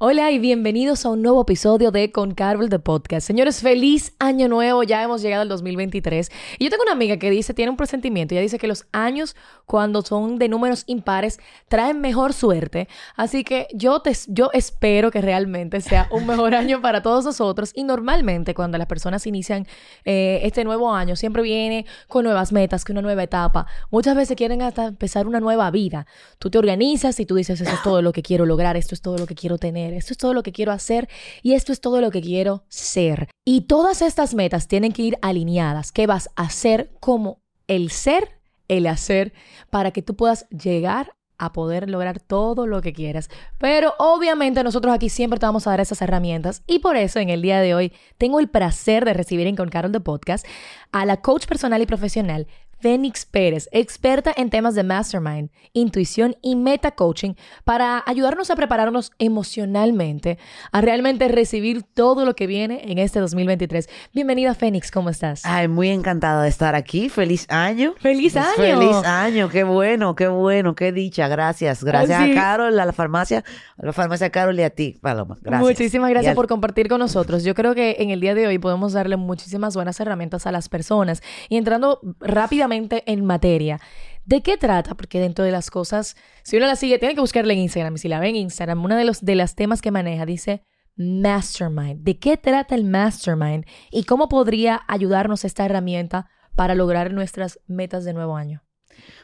[0.00, 3.26] Hola y bienvenidos a un nuevo episodio de Con Carol de Podcast.
[3.26, 6.30] Señores, feliz año nuevo, ya hemos llegado al 2023.
[6.60, 9.34] Y yo tengo una amiga que dice, tiene un presentimiento, ella dice que los años
[9.66, 12.86] cuando son de números impares traen mejor suerte.
[13.16, 17.72] Así que yo, te, yo espero que realmente sea un mejor año para todos nosotros.
[17.74, 19.66] Y normalmente cuando las personas inician
[20.04, 23.66] eh, este nuevo año, siempre viene con nuevas metas, con una nueva etapa.
[23.90, 26.06] Muchas veces quieren hasta empezar una nueva vida.
[26.38, 29.02] Tú te organizas y tú dices, eso es todo lo que quiero lograr, esto es
[29.02, 31.08] todo lo que quiero tener esto es todo lo que quiero hacer
[31.42, 33.28] y esto es todo lo que quiero ser.
[33.44, 35.92] Y todas estas metas tienen que ir alineadas.
[35.92, 39.32] ¿Qué vas a hacer como el ser, el hacer,
[39.70, 43.30] para que tú puedas llegar a poder lograr todo lo que quieras.
[43.58, 47.30] Pero obviamente nosotros aquí siempre te vamos a dar esas herramientas y por eso en
[47.30, 50.44] el día de hoy tengo el placer de recibir en Con Carol de Podcast
[50.90, 52.48] a la coach personal y profesional
[52.80, 59.10] Fénix Pérez, experta en temas de mastermind, intuición y meta coaching para ayudarnos a prepararnos
[59.18, 60.38] emocionalmente
[60.70, 63.88] a realmente recibir todo lo que viene en este 2023.
[64.14, 65.44] Bienvenida Fénix, ¿cómo estás?
[65.44, 67.08] Ay, muy encantada de estar aquí.
[67.08, 67.94] Feliz año.
[67.98, 68.52] Feliz año.
[68.56, 71.26] Feliz año, qué bueno, qué bueno, qué dicha.
[71.26, 71.82] Gracias.
[71.82, 73.42] Gracias a Carol, a la farmacia,
[73.76, 75.36] a la farmacia Carol y a ti, Paloma.
[75.40, 75.68] Gracias.
[75.68, 77.42] Muchísimas gracias por compartir con nosotros.
[77.42, 80.68] Yo creo que en el día de hoy podemos darle muchísimas buenas herramientas a las
[80.68, 83.80] personas y entrando rápidamente en materia.
[84.24, 84.94] ¿De qué trata?
[84.94, 87.94] Porque dentro de las cosas, si uno la sigue, tiene que buscarla en Instagram.
[87.94, 90.62] Y si la ven en Instagram, uno de los de los temas que maneja dice
[90.96, 92.02] Mastermind.
[92.02, 93.64] ¿De qué trata el Mastermind?
[93.90, 98.62] ¿Y cómo podría ayudarnos esta herramienta para lograr nuestras metas de nuevo año?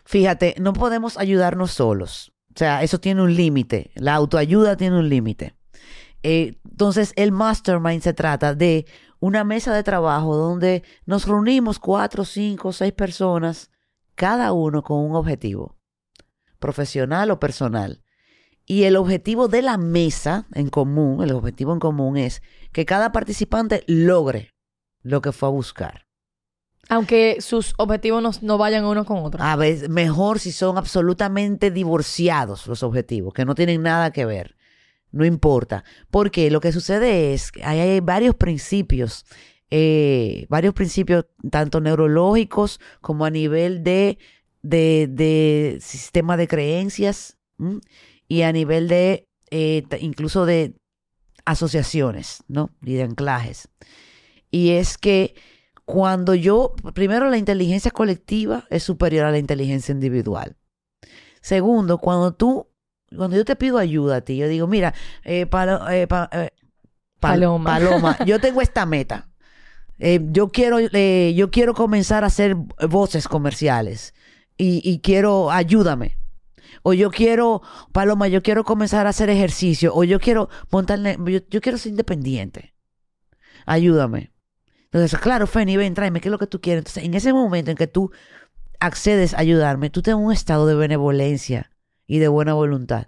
[0.05, 2.33] Fíjate, no podemos ayudarnos solos.
[2.55, 3.91] O sea, eso tiene un límite.
[3.97, 5.55] La autoayuda tiene un límite.
[6.23, 8.87] Eh, entonces, el mastermind se trata de
[9.25, 13.71] una mesa de trabajo donde nos reunimos cuatro, cinco, seis personas,
[14.15, 15.79] cada uno con un objetivo,
[16.59, 18.03] profesional o personal.
[18.67, 23.13] Y el objetivo de la mesa en común, el objetivo en común es que cada
[23.13, 24.51] participante logre
[25.03, 26.07] lo que fue a buscar.
[26.91, 29.43] Aunque sus objetivos no, vayan uno con otro.
[29.43, 34.55] A veces, mejor si son absolutamente divorciados los objetivos, que no tienen nada que ver
[35.15, 35.85] no importa.
[36.11, 39.25] Porque lo que sucede es que hay, varios principios,
[39.71, 44.19] eh, varios principios tanto neurológicos como a nivel de,
[44.63, 47.39] de, sistema de creencias
[48.29, 50.75] y a nivel de eh, incluso de
[51.45, 52.71] asociaciones, ¿no?
[52.83, 53.69] Y de anclajes.
[54.51, 55.35] Y es que
[55.85, 60.57] cuando yo, primero la inteligencia colectiva es superior a la inteligencia individual.
[61.41, 62.74] Segundo, cuando tú
[63.17, 64.95] cuando yo te pido ayuda a ti, yo digo, mira,
[65.25, 66.51] eh, eh, eh
[67.21, 67.71] Paloma.
[67.71, 69.29] Paloma, yo tengo esta meta.
[69.99, 72.57] Yo, quiero, yo quiero comenzar a hacer
[72.89, 74.13] voces comerciales
[74.59, 76.19] y, quiero, ayúdame.
[76.83, 79.95] O yo quiero, Paloma, yo quiero comenzar a hacer ejercicio.
[79.95, 81.17] O yo quiero montarle,
[81.49, 82.75] yo, quiero ser independiente.
[83.65, 84.33] Ayúdame.
[84.87, 86.81] Entonces, claro, Feni, ven, tráeme, ¿qué es lo que tú quieres?
[86.81, 88.13] Entonces, en ese momento en que tú
[88.81, 91.71] accedes a ayudarme, tú tienes un estado de benevolencia
[92.07, 93.07] y de buena voluntad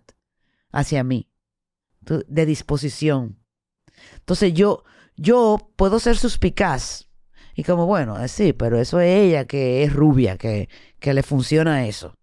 [0.71, 1.29] hacia mí,
[2.01, 3.39] de disposición.
[4.19, 4.84] Entonces yo,
[5.17, 7.07] yo puedo ser suspicaz
[7.55, 10.69] y como, bueno, eh, sí, pero eso es ella que es rubia, que,
[10.99, 12.15] que le funciona eso.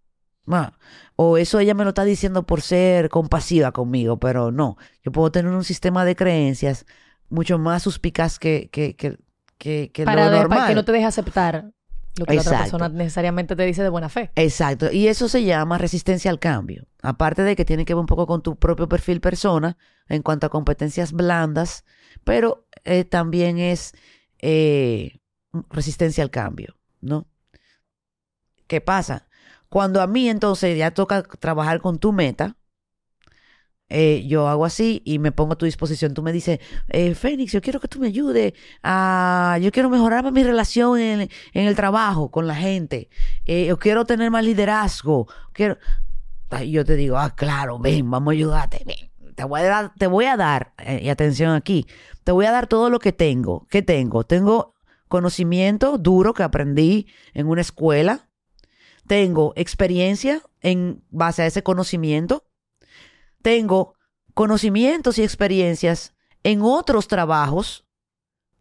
[1.16, 5.32] o eso ella me lo está diciendo por ser compasiva conmigo, pero no, yo puedo
[5.32, 6.86] tener un sistema de creencias
[7.28, 9.18] mucho más suspicaz que, que, que,
[9.58, 10.58] que, para, lo normal.
[10.58, 11.72] Para que no te deje aceptar
[12.16, 14.30] lo que la otra persona necesariamente te dice de buena fe.
[14.36, 14.90] Exacto.
[14.92, 16.86] Y eso se llama resistencia al cambio.
[17.02, 19.76] Aparte de que tiene que ver un poco con tu propio perfil persona
[20.08, 21.84] en cuanto a competencias blandas,
[22.22, 23.94] pero eh, también es
[24.38, 25.20] eh,
[25.70, 27.26] resistencia al cambio, ¿no?
[28.66, 29.28] ¿Qué pasa?
[29.68, 32.56] Cuando a mí entonces ya toca trabajar con tu meta,
[33.90, 36.14] eh, yo hago así y me pongo a tu disposición.
[36.14, 36.58] Tú me dices,
[36.88, 41.28] eh, Fénix, yo quiero que tú me ayudes a, yo quiero mejorar mi relación en,
[41.52, 43.08] el trabajo con la gente.
[43.44, 45.28] Eh, yo quiero tener más liderazgo.
[45.52, 45.78] Quiero,
[46.66, 48.84] yo te digo, ah, claro, ven, vamos a ayudarte.
[49.34, 51.86] Te voy a dar, te voy a dar, y atención aquí,
[52.22, 53.66] te voy a dar todo lo que tengo.
[53.68, 54.24] ¿Qué tengo?
[54.24, 54.74] Tengo
[55.08, 58.28] conocimiento duro que aprendí en una escuela.
[59.08, 62.44] Tengo experiencia en base a ese conocimiento
[63.44, 63.94] tengo
[64.32, 67.84] conocimientos y experiencias en otros trabajos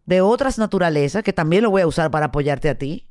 [0.05, 3.07] de otras naturalezas que también lo voy a usar para apoyarte a ti.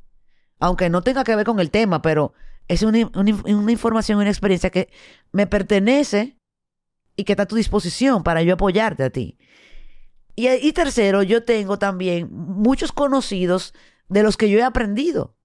[0.59, 2.33] Aunque no tenga que ver con el tema, pero
[2.67, 4.89] es una, una, una información, una experiencia que
[5.31, 6.37] me pertenece
[7.15, 9.39] y que está a tu disposición para yo apoyarte a ti.
[10.35, 13.73] Y, tercero, yo tengo también muchos conocidos
[14.09, 15.35] de los que yo he aprendido.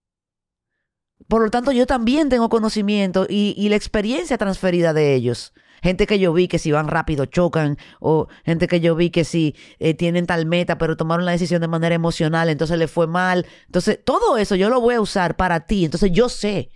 [1.26, 5.52] Por lo tanto, yo también tengo conocimiento y, la experiencia transferida de ellos.
[5.82, 9.24] Gente que yo vi que si van rápido chocan, o gente que yo vi que
[9.24, 13.06] si eh, tienen tal meta, pero tomaron la decisión de manera emocional, entonces le fue
[13.06, 13.46] mal.
[13.66, 15.84] Entonces, todo eso yo lo voy a usar para ti.
[15.84, 16.70] Entonces, yo sé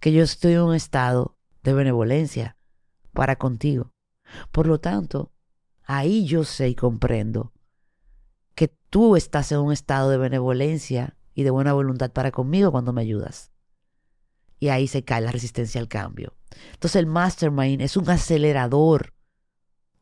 [0.00, 2.56] que yo estoy en un estado de benevolencia
[3.12, 3.92] para contigo.
[4.52, 5.32] Por lo tanto,
[5.84, 7.52] ahí yo sé y comprendo
[8.54, 12.92] que tú estás en un estado de benevolencia y de buena voluntad para conmigo cuando
[12.92, 13.52] me ayudas.
[14.58, 16.34] Y ahí se cae la resistencia al cambio.
[16.72, 19.14] Entonces el mastermind es un acelerador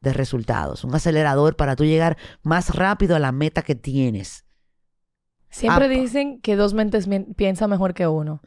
[0.01, 4.45] de resultados, un acelerador para tú llegar más rápido a la meta que tienes.
[5.51, 8.43] Siempre dicen que dos mentes piensan mejor que uno.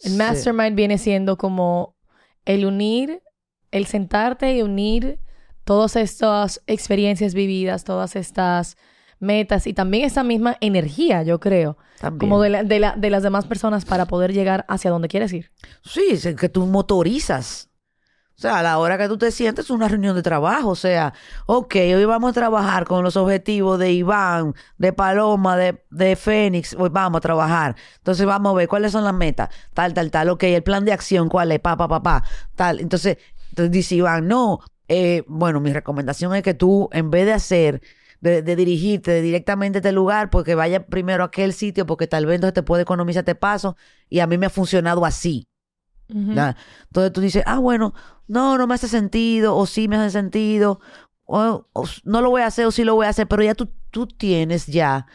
[0.00, 1.96] El mastermind viene siendo como
[2.44, 3.22] el unir,
[3.70, 5.20] el sentarte y unir
[5.64, 8.76] todas estas experiencias vividas, todas estas
[9.22, 12.18] metas y también esa misma energía, yo creo, también.
[12.18, 15.32] como de, la, de, la, de, las demás personas para poder llegar hacia donde quieres
[15.32, 15.50] ir.
[15.84, 17.68] Sí, que tú motorizas.
[18.36, 20.70] O sea, a la hora que tú te sientes, una reunión de trabajo.
[20.70, 21.12] O sea,
[21.46, 26.74] ok, hoy vamos a trabajar con los objetivos de Iván, de Paloma, de, de Fénix.
[26.74, 27.76] Hoy vamos a trabajar.
[27.98, 29.50] Entonces vamos a ver cuáles son las metas.
[29.74, 30.30] Tal, tal, tal.
[30.30, 31.60] Ok, el plan de acción, ¿cuál es?
[31.60, 32.24] Pa, pa, pa, pa.
[32.56, 32.80] Tal.
[32.80, 33.18] Entonces,
[33.50, 34.60] entonces dice Iván, no.
[34.88, 37.82] Eh, bueno, mi recomendación es que tú, en vez de hacer
[38.22, 42.24] de, de, dirigirte directamente a este lugar, porque vaya primero a aquel sitio, porque tal
[42.24, 43.76] vez entonces te puede economizar este paso,
[44.08, 45.46] y a mí me ha funcionado así.
[46.08, 46.56] Uh -huh.
[46.84, 47.92] Entonces tú dices, ah, bueno,
[48.28, 50.80] no, no me hace sentido, o sí me hace sentido,
[51.24, 53.54] o, o, no lo voy a hacer, o sí lo voy a hacer, pero ya
[53.54, 55.06] tú, tú tienes ya,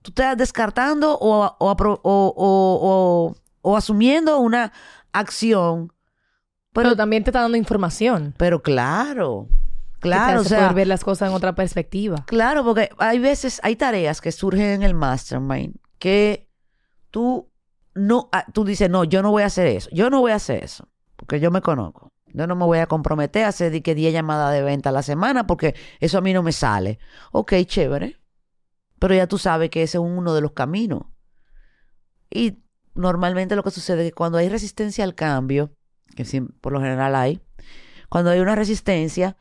[0.00, 4.72] tú estás descartando o, o, o asumiendo una
[5.12, 5.92] acción.
[6.72, 8.34] Pero, pero también te está dando información.
[8.38, 9.48] Pero claro.
[10.02, 12.24] Claro, o sea, poder ver las cosas en otra perspectiva.
[12.26, 16.48] Claro, porque hay veces, hay tareas que surgen en el mastermind que
[17.10, 17.48] tú
[17.94, 20.64] no, tú dices, no, yo no voy a hacer eso, yo no voy a hacer
[20.64, 22.12] eso, porque yo me conozco.
[22.34, 25.02] Yo no me voy a comprometer a hacer que 10 llamadas de venta a la
[25.02, 26.98] semana porque eso a mí no me sale.
[27.30, 28.18] Ok, chévere.
[28.98, 31.02] Pero ya tú sabes que ese es uno de los caminos.
[32.30, 32.62] Y
[32.94, 35.74] normalmente lo que sucede es que cuando hay resistencia al cambio,
[36.16, 36.24] que
[36.62, 37.42] por lo general hay,
[38.08, 39.36] cuando hay una resistencia,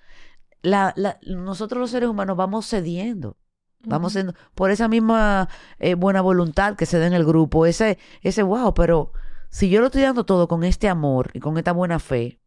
[0.62, 3.38] la, la, nosotros los seres humanos vamos cediendo.
[3.84, 4.36] Vamos uh -huh.
[4.54, 5.50] por esa misma
[5.80, 9.12] eh, buena voluntad que se da en el grupo, ese, ese wow, pero
[9.50, 12.40] si yo lo estoy dando todo con este amor y con esta buena fe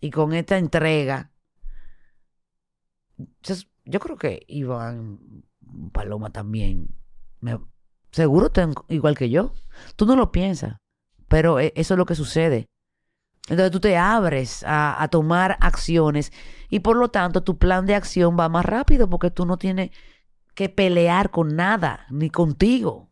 [0.00, 1.32] y con esta entrega,
[3.42, 5.18] yo, yo creo que Iván
[5.92, 6.94] Paloma también,
[7.40, 7.58] me,
[8.10, 9.52] seguro están igual que yo.
[9.96, 10.78] Tú no lo piensas,
[11.26, 12.68] pero e, eso es lo que sucede.
[13.48, 16.32] Entonces tú te abres a, tomar acciones
[16.68, 19.90] y por lo tanto tu plan de acción va más rápido porque tú no tienes
[20.54, 23.08] que pelear con nada, ni contigo.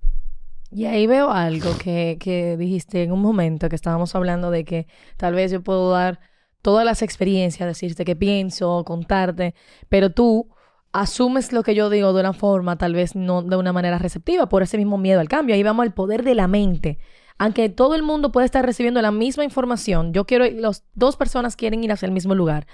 [0.70, 4.86] Y ahí veo algo que, que dijiste en un momento que estábamos hablando de que
[5.16, 6.20] tal vez yo puedo dar
[6.60, 9.54] todas las experiencias, decirte qué pienso, contarte,
[9.88, 10.48] pero tú
[10.92, 14.48] asumes lo que yo digo de una forma tal vez no de una manera receptiva
[14.48, 15.54] por ese mismo miedo al cambio.
[15.54, 16.98] Ahí vamos al poder de la mente
[17.38, 21.56] aunque todo el mundo puede estar recibiendo la misma información, yo quiero, las dos personas
[21.56, 22.66] quieren ir hacia el mismo lugar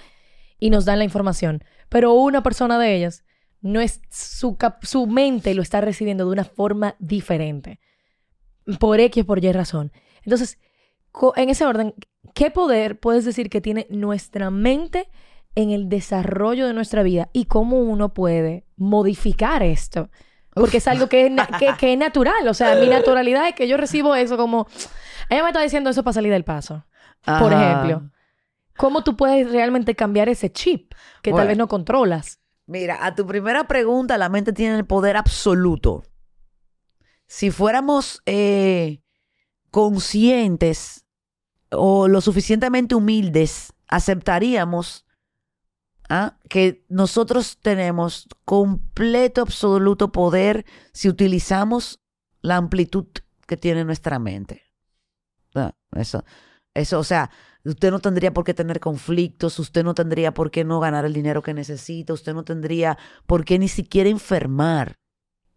[0.59, 3.23] y nos dan la información, pero una persona de ellas
[3.61, 7.79] no es su, su mente lo está recibiendo de una forma diferente,
[8.79, 9.91] por X por Y razón.
[10.23, 10.57] Entonces,
[11.35, 11.93] en ese orden,
[12.33, 15.09] ¿qué poder puedes decir que tiene nuestra mente
[15.55, 20.09] en el desarrollo de nuestra vida y cómo uno puede modificar esto?
[20.53, 22.47] Porque es algo que es, que, que es, natural.
[22.47, 24.67] O sea, mi naturalidad es que yo recibo eso como...
[25.29, 26.85] Ella me está diciendo eso para salir del paso.
[27.25, 27.39] Ajá.
[27.39, 28.09] Por ejemplo.
[28.77, 32.39] ¿Cómo tú puedes realmente cambiar ese chip que bueno, tal vez no controlas?
[32.65, 36.03] Mira, a tu primera pregunta, la mente tiene el poder absoluto.
[37.27, 39.01] Si fuéramos eh,
[39.69, 41.05] conscientes
[41.71, 45.05] o lo suficientemente humildes, aceptaríamos
[46.09, 46.37] ¿ah?
[46.49, 51.99] que nosotros tenemos completo, absoluto poder si utilizamos
[52.41, 53.07] la amplitud
[53.47, 54.63] que tiene nuestra mente.
[55.55, 55.73] ¿Ah?
[55.95, 56.23] Eso,
[56.73, 57.29] eso, o sea,
[57.63, 61.13] usted no tendría por qué tener conflictos, usted no tendría por qué no ganar el
[61.13, 64.97] dinero que necesita, usted no tendría por qué ni siquiera enfermar.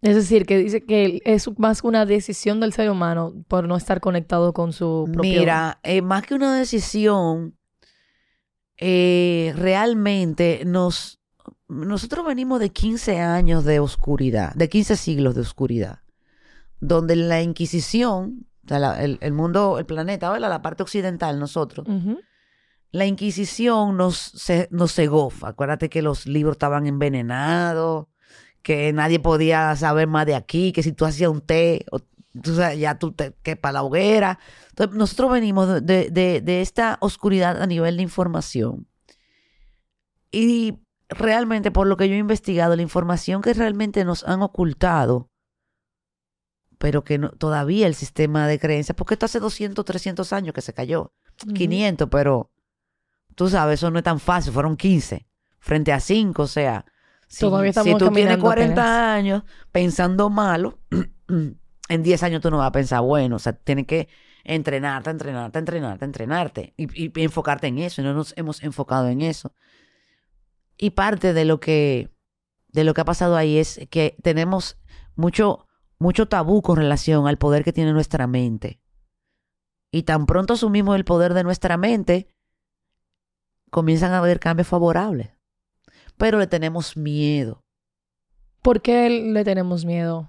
[0.02, 4.00] Es decir, que dice que es más una decisión del ser humano por no estar
[4.00, 5.40] conectado con su propio...
[5.40, 7.56] Mira, eh, más que una decisión,
[8.78, 11.20] eh, realmente nos,
[11.68, 16.00] nosotros venimos de 15 años de oscuridad, de 15 siglos de oscuridad,
[16.80, 20.48] donde la Inquisición, o sea, la- el, el mundo, el planeta, ¿verdad?
[20.50, 21.86] la parte occidental, nosotros,
[22.92, 25.32] la Inquisición nos, ce- nos cegó.
[25.42, 28.06] Acuérdate que los libros estaban envenenados,
[28.62, 32.00] que nadie podía saber más de aquí, que si tú hacías un té, o,
[32.44, 34.38] sabes, ya tú te que para la hoguera.
[34.70, 38.86] Entonces, nosotros venimos de, de- esta oscuridad a nivel de información.
[40.30, 40.78] Y
[41.08, 45.30] realmente, por lo que yo he investigado, la información que realmente nos han ocultado,
[46.78, 50.60] pero que no- todavía el sistema de creencias, porque esto hace 200, 300 años que
[50.60, 51.12] se cayó.
[51.44, 51.54] Ujú.
[51.54, 52.50] 500, pero
[53.34, 55.26] tú sabes, eso no es tan fácil, fueron 15
[55.58, 56.84] frente a 5, o sea,
[57.28, 57.40] si,
[57.82, 59.16] si tú tienes caminando 40 apenas.
[59.18, 60.78] años pensando malo,
[61.88, 64.08] en 10 años tú no vas a pensar bueno, o sea, tienes que
[64.44, 69.52] entrenarte, entrenarte, entrenarte, entrenarte y, enfocarte en eso, y no nos hemos enfocado en eso.
[70.78, 72.10] Y parte de lo que
[72.68, 74.78] de lo que ha pasado ahí es que tenemos
[75.14, 75.66] mucho
[75.98, 78.80] mucho tabú con relación al poder que tiene nuestra mente.
[79.90, 82.28] Y tan pronto asumimos el poder de nuestra mente,
[83.70, 85.30] comienzan a haber cambios favorables.
[86.18, 87.64] Pero le tenemos miedo.
[88.62, 90.28] ¿Por qué le tenemos miedo?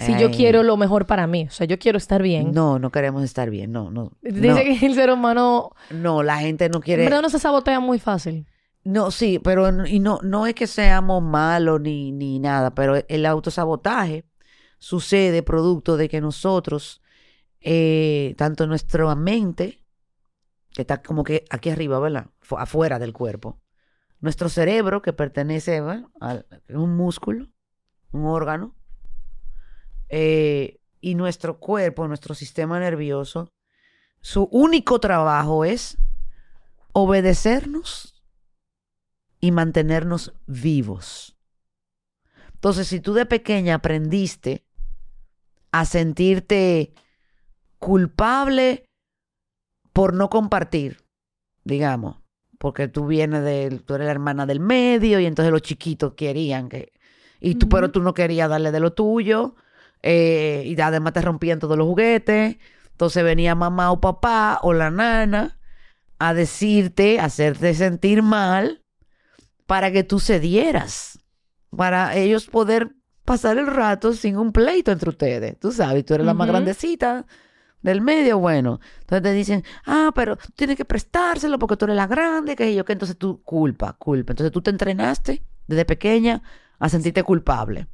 [0.00, 2.52] Si yo quiero lo mejor para mí, o sea, yo quiero estar bien.
[2.52, 3.70] No, no queremos estar bien.
[3.72, 4.12] No, no.
[4.22, 7.04] Dice no, que el ser humano, no, la gente no quiere.
[7.04, 8.46] verdad, no se sabotea muy fácil.
[8.82, 13.26] No, sí, pero y no, no es que seamos malos ni, ni nada, pero el
[13.26, 14.24] autosabotaje
[14.78, 17.02] sucede producto de que nosotros,
[17.60, 19.84] eh, tanto nuestra mente,
[20.72, 22.28] que está como que aquí arriba, ¿verdad?
[22.40, 23.60] Fu- afuera del cuerpo,
[24.20, 26.06] nuestro cerebro, que pertenece ¿verdad?
[26.20, 27.48] a un músculo,
[28.12, 28.74] un órgano,
[30.10, 33.52] eh, y nuestro cuerpo, nuestro sistema nervioso,
[34.20, 35.96] su único trabajo es
[36.92, 38.22] obedecernos
[39.40, 41.38] y mantenernos vivos.
[42.54, 44.66] Entonces, si tú de pequeña aprendiste
[45.72, 46.92] a sentirte
[47.78, 48.84] culpable
[49.92, 50.98] por no compartir,
[51.64, 52.18] digamos,
[52.58, 56.68] porque tú vienes de, tú eres la hermana del medio y entonces los chiquitos querían
[56.68, 56.92] que,
[57.40, 59.54] y tú, pero tú no querías darle de lo tuyo,
[60.02, 62.56] eh, y además te rompían todos los juguetes,
[62.92, 65.58] entonces venía mamá o papá o la nana
[66.18, 68.84] a decirte, a hacerte sentir mal
[69.66, 71.18] para que tú cedieras,
[71.74, 72.90] para ellos poder
[73.24, 75.58] pasar el rato sin un pleito entre ustedes.
[75.58, 77.26] Tú sabes, tú eres la más grandecita
[77.80, 78.80] del medio, bueno.
[79.00, 82.74] Entonces te dicen, ah, pero tú tienes que prestárselo porque tú eres la grande, que
[82.74, 84.32] yo que entonces tú culpa, culpa.
[84.32, 86.42] Entonces tú te entrenaste desde pequeña
[86.78, 87.86] a sentirte culpable.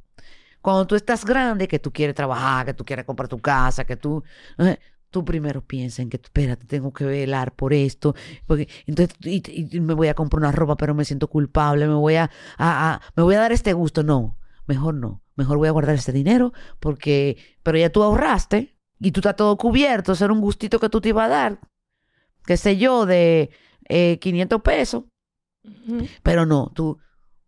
[0.61, 3.95] Cuando tú estás grande, que tú quieres trabajar, que tú quieres comprar tu casa, que
[3.97, 4.23] tú,
[4.59, 4.77] eh,
[5.09, 9.79] tú primero piensas en que, espérate, tengo que velar por esto, porque entonces y, y
[9.79, 12.23] me voy a comprar una ropa, pero me siento culpable, me voy a,
[12.57, 14.03] a- a- me voy a dar este gusto.
[14.03, 14.37] No,
[14.67, 19.19] mejor no, mejor voy a guardar este dinero, porque, pero ya tú ahorraste y tú
[19.21, 21.59] estás todo cubierto, ese era un gustito que tú te ibas a dar,
[22.45, 23.51] qué sé yo, de
[23.89, 25.03] eh, 500 pesos.
[26.23, 26.97] Pero no, tú,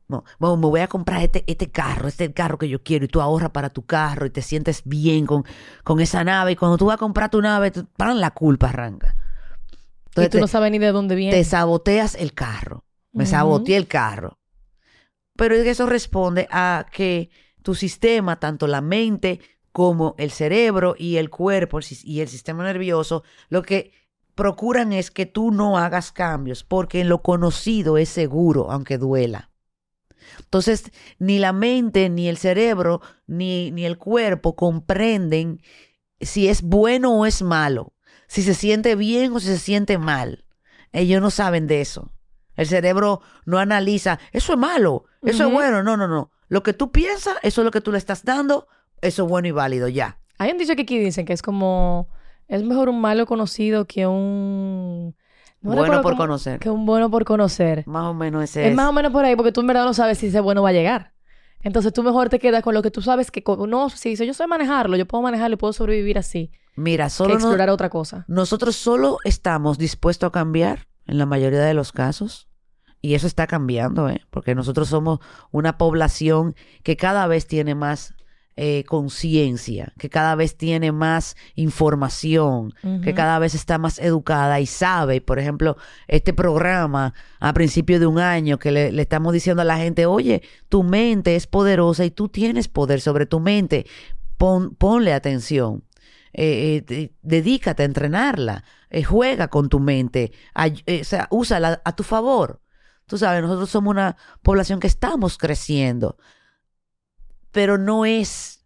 [0.10, 3.08] no, bueno, me voy a comprar este, este carro, este carro que yo quiero, y
[3.08, 5.46] tú ahorras para tu carro y te sientes bien con,
[5.84, 6.54] con esa nave.
[6.54, 9.16] Y cuando tú vas a comprar tu nave, tú, la culpa arranca.
[10.16, 11.38] Y tú te, no sabes ni de dónde viene.
[11.38, 12.84] te saboteas el carro.
[13.12, 14.40] Me saboteé el carro.
[15.36, 17.30] Pero eso responde a que
[17.62, 19.40] tu sistema, tanto la mente
[19.72, 23.94] como el cerebro y el cuerpo y el sistema nervioso, lo que
[24.34, 29.50] procuran es que tú no hagas cambios, porque en lo conocido es seguro, aunque duela.
[30.40, 35.62] Entonces, ni la mente, ni el cerebro, ni, ni el cuerpo comprenden
[36.22, 37.94] si es bueno o es malo,
[38.28, 40.46] si se siente bien o si se siente mal.
[40.92, 42.12] Ellos no saben de eso.
[42.56, 45.82] El cerebro no analiza, eso es malo, eso es bueno.
[45.82, 46.32] No, no, no.
[46.50, 48.68] Lo que tú piensas, eso es lo que tú le estás dando,
[49.02, 50.20] eso es bueno y válido, ya.
[50.40, 52.10] Hay un dicho que aquí dicen que es como...
[52.48, 55.16] Es mejor un malo conocido que un...
[55.62, 56.60] no bueno por conocer.
[56.60, 57.84] Que un bueno por conocer.
[57.88, 58.76] Más o menos ese Es es.
[58.76, 60.70] más o menos por ahí, porque tú en verdad no sabes si ese bueno va
[60.70, 61.14] a llegar.
[61.62, 63.44] Entonces tú mejor te quedas con lo que tú sabes que...
[63.68, 66.52] No, si dice, yo sé manejarlo, yo puedo manejarlo y puedo sobrevivir así.
[66.78, 68.24] Mira, Que solo no- explorar otra cosa.
[68.30, 72.48] nosotros solo estamos dispuestos a cambiar en la mayoría de los casos.
[73.02, 74.22] Y eso está cambiando, ¿eh?
[74.30, 75.20] Porque nosotros somos
[75.52, 78.14] una población que cada vez tiene más
[78.62, 82.74] eh, conciencia, que cada vez tiene más información,
[83.04, 88.06] que cada vez está más educada y sabe, por ejemplo, este programa a principio de
[88.08, 92.04] un año que le, le estamos diciendo a la gente, oye, tu mente es poderosa
[92.06, 93.86] y tú tienes poder sobre tu mente,
[94.38, 95.84] Pon- ponle atención,
[96.32, 101.82] Eh, eh, te- dedícate a entrenarla, eh, juega con tu mente, ay- o sea, úsala
[101.84, 102.62] a tu favor.
[103.08, 106.18] Tú sabes, nosotros somos una población que estamos creciendo,
[107.52, 108.66] pero no es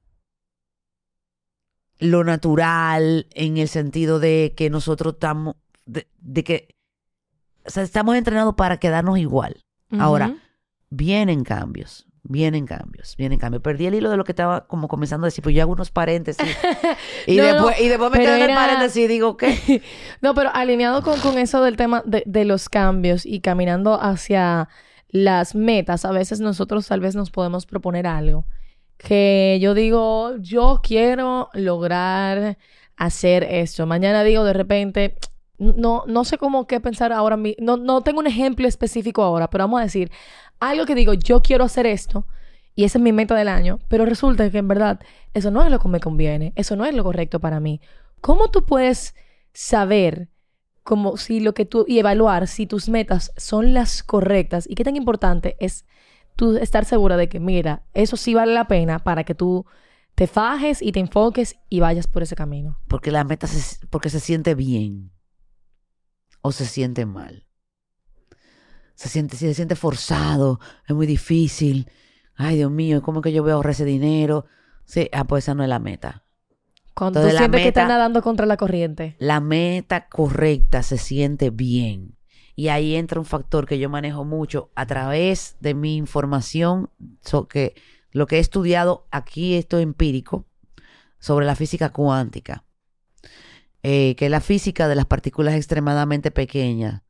[2.00, 6.76] lo natural en el sentido de que nosotros estamos, de, de que,
[7.66, 9.64] o sea, estamos entrenados para quedarnos igual.
[10.00, 10.36] Ahora,
[10.90, 13.62] vienen cambios, vienen cambios, vienen cambios.
[13.62, 15.92] Perdí el hilo de lo que estaba como comenzando a decir, pues yo hago unos
[15.92, 16.48] paréntesis.
[17.28, 19.84] y, No, no, después, y después me quedo en el paréntesis y digo, ¿qué?
[20.22, 24.68] No, pero alineado con, con eso del tema de, de los cambios y caminando hacia
[25.10, 28.46] las metas, a veces nosotros tal vez nos podemos proponer algo.
[29.06, 32.58] Que yo digo, yo quiero lograr
[32.96, 33.86] hacer esto.
[33.86, 35.16] Mañana digo de repente,
[35.58, 37.38] no, no sé cómo qué pensar ahora.
[37.60, 40.12] No, no tengo un ejemplo específico ahora, pero vamos a decir,
[40.60, 42.26] algo que digo, yo quiero hacer esto.
[42.76, 45.00] Y esa es mi meta del año, pero resulta que en verdad
[45.34, 47.82] eso no es lo que me conviene, eso no es lo correcto para mí.
[48.20, 49.16] ¿Cómo tú puedes
[49.54, 50.30] saber
[51.18, 54.96] si lo que tú y evaluar si tus metas son las correctas y qué tan
[54.96, 55.86] importante es
[56.36, 59.66] tú estar segura de que mira, eso sí vale la pena para que tú
[60.16, 62.80] te fajes y te enfoques y vayas por ese camino?
[62.88, 65.12] Porque la meta se, porque se siente bien
[66.42, 67.48] o se siente mal.
[68.96, 71.90] Se siente, si se siente forzado, es muy difícil.
[72.36, 74.46] Ay, Dios mío, ¿cómo es que yo voy a ahorrar ese dinero?
[74.86, 76.24] Sí, ah, pues esa no es la meta.
[76.94, 79.16] Cuando Entonces, tú sientes que estás nadando contra la corriente.
[79.18, 82.18] La meta correcta se siente bien.
[82.56, 86.90] Y ahí entra un factor que yo manejo mucho a través de mi información,
[87.22, 87.76] so que
[88.12, 90.46] lo que he estudiado aquí, esto empírico,
[91.20, 92.64] sobre la física cuántica,
[93.82, 97.02] eh, que es la física de las partículas extremadamente pequeñas.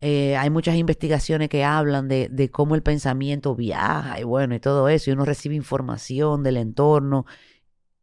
[0.00, 4.60] Eh, hay muchas investigaciones que hablan de, de cómo el pensamiento viaja y bueno, y
[4.60, 7.26] todo eso, y uno recibe información del entorno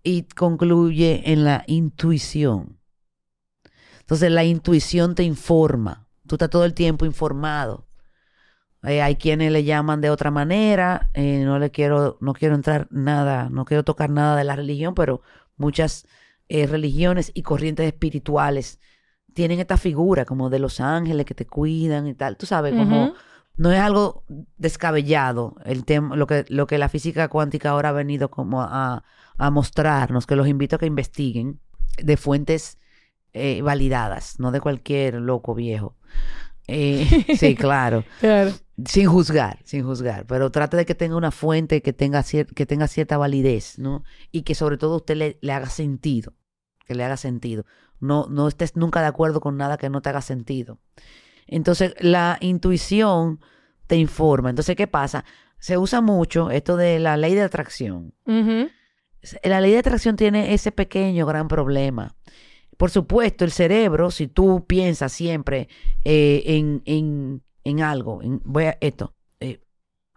[0.03, 2.79] y concluye en la intuición.
[4.01, 7.87] Entonces la intuición te informa, tú estás todo el tiempo informado.
[8.83, 12.87] Eh, hay quienes le llaman de otra manera, eh, no le quiero, no quiero entrar
[12.91, 15.21] nada, no quiero tocar nada de la religión, pero
[15.55, 16.05] muchas
[16.49, 18.79] eh, religiones y corrientes espirituales
[19.33, 23.13] tienen esta figura como de los ángeles que te cuidan y tal, tú sabes, como
[23.55, 24.25] no es algo
[24.57, 29.03] descabellado el tema, lo que, lo que la física cuántica ahora ha venido como a,
[29.37, 31.61] a mostrarnos, que los invito a que investiguen
[31.97, 32.77] de fuentes
[33.33, 35.95] eh, validadas, no de cualquier loco viejo.
[36.67, 38.03] Eh, sí, claro.
[38.19, 38.51] Claro.
[38.85, 42.87] Sin juzgar, sin juzgar, pero trate de que tenga una fuente que tenga, que tenga
[42.87, 44.03] cierta validez, ¿no?
[44.31, 46.33] Y que sobre todo usted le, le haga sentido,
[46.85, 47.65] que le haga sentido.
[47.99, 50.79] No, no estés nunca de acuerdo con nada que no te haga sentido.
[51.47, 53.39] Entonces, la intuición
[53.87, 54.49] te informa.
[54.49, 55.25] Entonces, ¿qué pasa?
[55.59, 58.13] Se usa mucho esto de la ley de atracción.
[58.25, 62.15] La ley de atracción tiene ese pequeño gran problema.
[62.77, 65.67] Por supuesto, el cerebro, si tú piensas siempre
[66.03, 69.61] eh, en, en, en algo, en, voy a esto, eh,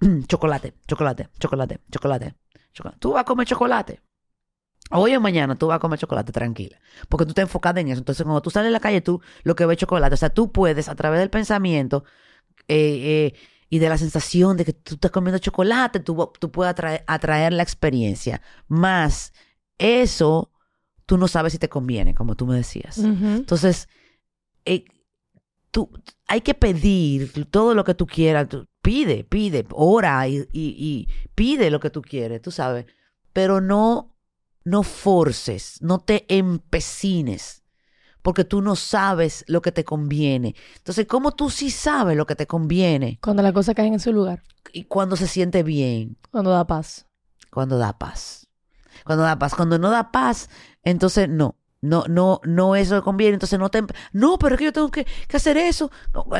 [0.27, 2.35] chocolate, chocolate, chocolate, chocolate,
[2.73, 2.99] chocolate.
[2.99, 4.01] Tú vas a comer chocolate.
[4.91, 6.79] Hoy o mañana tú vas a comer chocolate tranquila.
[7.09, 7.99] Porque tú estás enfocada en eso.
[7.99, 10.15] Entonces, cuando tú sales a la calle, tú lo que ves es chocolate.
[10.15, 12.05] O sea, tú puedes, a través del pensamiento
[12.69, 13.35] eh,
[13.69, 17.53] y de la sensación de que tú estás comiendo chocolate, tú, tú puedes atraer, atraer
[17.53, 18.43] la experiencia.
[18.69, 19.33] Más
[19.79, 20.53] eso,
[21.07, 22.99] tú no sabes si te conviene, como tú me decías.
[22.99, 23.89] Entonces,
[24.65, 24.85] eh,
[25.71, 25.91] tú,
[26.27, 28.49] hay que pedir todo lo que tú quieras.
[28.49, 32.87] Tú pide, pide, ora y, y- y pide lo que tú quieres, tú sabes.
[33.33, 34.15] Pero no,
[34.65, 37.63] no forces, no te empecines,
[38.23, 40.55] porque tú no sabes lo que te conviene.
[40.79, 43.19] Entonces, ¿cómo tú sí sabes lo que te conviene?
[43.23, 44.43] Cuando las cosas caen en su lugar.
[44.73, 47.07] Y cuando se siente bien, Cuando da paz.
[47.53, 48.46] cuando da paz.
[49.07, 49.55] Cuando da paz.
[49.55, 50.51] Cuando no da paz,
[50.83, 51.57] entonces no.
[51.81, 53.35] No, no, no eso conviene.
[53.35, 53.83] Entonces no te...
[54.13, 55.91] No, pero es que yo tengo que, que hacer eso.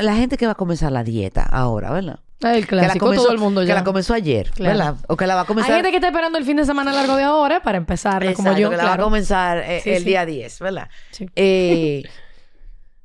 [0.01, 2.19] La gente que va a comenzar la dieta ahora, ¿verdad?
[2.41, 3.75] El que la clásico, comenzó, todo el mundo que ya.
[3.75, 4.77] la comenzó ayer, Claro.
[4.77, 4.95] ¿verdad?
[5.07, 5.75] O que la va a Hay comenzar...
[5.75, 8.69] gente que está esperando el fin de semana largo de ahora para empezar, como yo,
[8.69, 10.05] que la va a comenzar eh, Sí, el sí.
[10.05, 10.89] día 10, ¿verdad?
[11.11, 11.27] Sí.
[11.35, 12.03] Eh,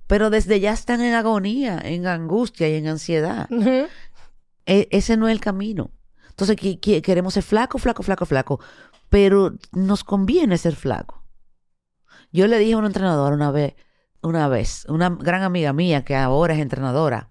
[0.06, 3.48] pero desde ya están en agonía, en angustia y en ansiedad.
[4.66, 5.90] E- ese no es el camino.
[6.30, 8.60] Entonces que- que- queremos ser flaco, flaco, flaco, flaco.
[9.12, 11.22] Pero nos conviene ser flaco.
[12.32, 13.74] Yo le dije a una entrenadora una vez,
[14.22, 17.28] una vez, una gran amiga mía que ahora es entrenadora,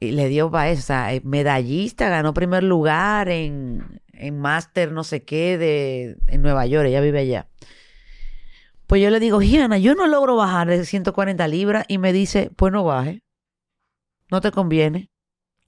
[0.00, 4.92] y le dio para eso, o sea, eh, medallista, ganó primer lugar en, en máster
[4.92, 7.48] no sé qué de en Nueva York, ella vive allá.
[8.86, 12.50] Pues yo le digo, Giana, yo no logro bajar de 140 libras y me dice,
[12.54, 13.22] pues no baje.
[14.30, 15.10] No te conviene.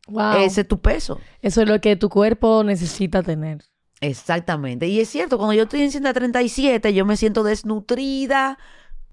[0.06, 0.36] Wow.
[0.40, 1.18] Ese es tu peso.
[1.40, 3.69] Eso es lo que tu cuerpo necesita tener.
[4.00, 4.86] Exactamente.
[4.86, 8.58] Y es cierto, cuando yo estoy en 137, yo me siento desnutrida,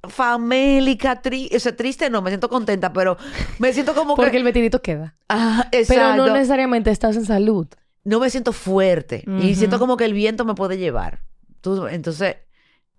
[0.04, 3.18] famélica, tri o sea, triste no, me siento contenta, pero
[3.60, 4.38] me siento como Porque que...
[4.38, 5.16] el vestidito queda.
[5.30, 7.68] Ah, Pero no necesariamente estás en salud.
[8.04, 9.26] No me siento fuerte.
[9.42, 11.24] Y siento como que el viento me puede llevar.
[11.60, 12.38] Tú- entonces,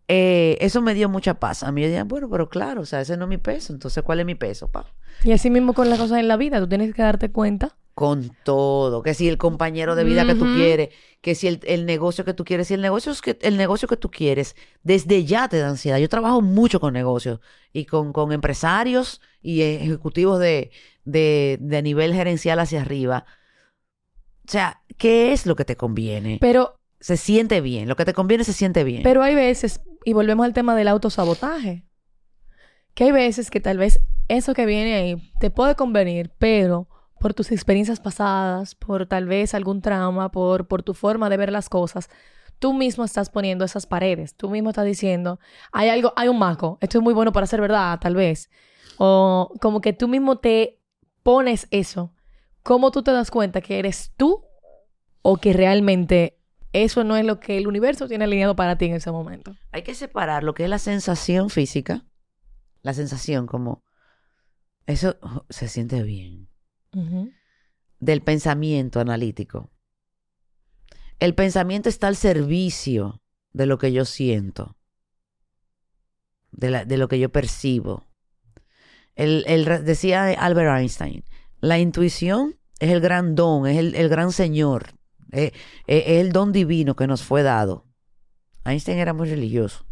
[0.06, 1.62] eh, eso me dio mucha paz.
[1.62, 3.72] A mí me decían, bueno, pero claro, o sea, ese no es mi peso.
[3.72, 4.68] Entonces, ¿cuál es mi peso?
[4.70, 4.84] Pa?
[5.24, 7.76] Y así mismo con las cosas en la vida, tú tienes que darte cuenta.
[7.98, 9.02] Con todo.
[9.02, 12.32] Que si el compañero de vida que tú quieres, que si el, el negocio que
[12.32, 15.58] tú quieres, si el negocio, es que, el negocio que tú quieres, desde ya te
[15.58, 15.98] da ansiedad.
[15.98, 17.40] Yo trabajo mucho con negocios
[17.72, 20.70] y con, con empresarios y ejecutivos de,
[21.04, 23.24] de, de nivel gerencial hacia arriba.
[24.46, 26.38] O sea, ¿qué es lo que te conviene?
[26.40, 27.88] Pero, se siente bien.
[27.88, 29.02] Lo que te conviene se siente bien.
[29.02, 31.84] pero hay veces, y volvemos al tema del autosabotaje,
[32.94, 37.34] que hay veces que tal vez eso que viene ahí te puede convenir, pero por
[37.34, 41.68] tus experiencias pasadas, por tal vez algún trauma, por, por tu forma de ver las
[41.68, 42.08] cosas,
[42.58, 44.34] tú mismo estás poniendo esas paredes.
[44.34, 45.38] Tú mismo estás diciendo,
[45.72, 48.50] hay algo, hay un maco, esto es muy bueno para ser verdad, tal vez.
[48.98, 50.80] O como que tú mismo te
[51.22, 52.12] pones eso.
[52.62, 54.44] ¿Cómo tú te das cuenta que eres tú
[55.22, 56.38] o que realmente
[56.72, 59.54] eso no es lo que el universo tiene alineado para ti en ese momento?
[59.72, 62.04] Hay que separar lo que es la sensación física,
[62.82, 63.84] la sensación como
[64.86, 66.47] eso oh, se siente bien,
[68.00, 69.70] Del pensamiento analítico.
[71.18, 73.20] El pensamiento está al servicio
[73.52, 74.76] de lo que yo siento,
[76.52, 78.06] de, la- de lo que yo percibo.
[79.16, 81.24] El, el decía Albert Einstein,
[81.60, 84.92] la intuición es el gran don, es el, el gran señor,
[85.32, 85.52] eh,
[85.88, 87.84] eh, es el don divino que nos fue dado.
[88.64, 89.84] Einstein era muy religioso.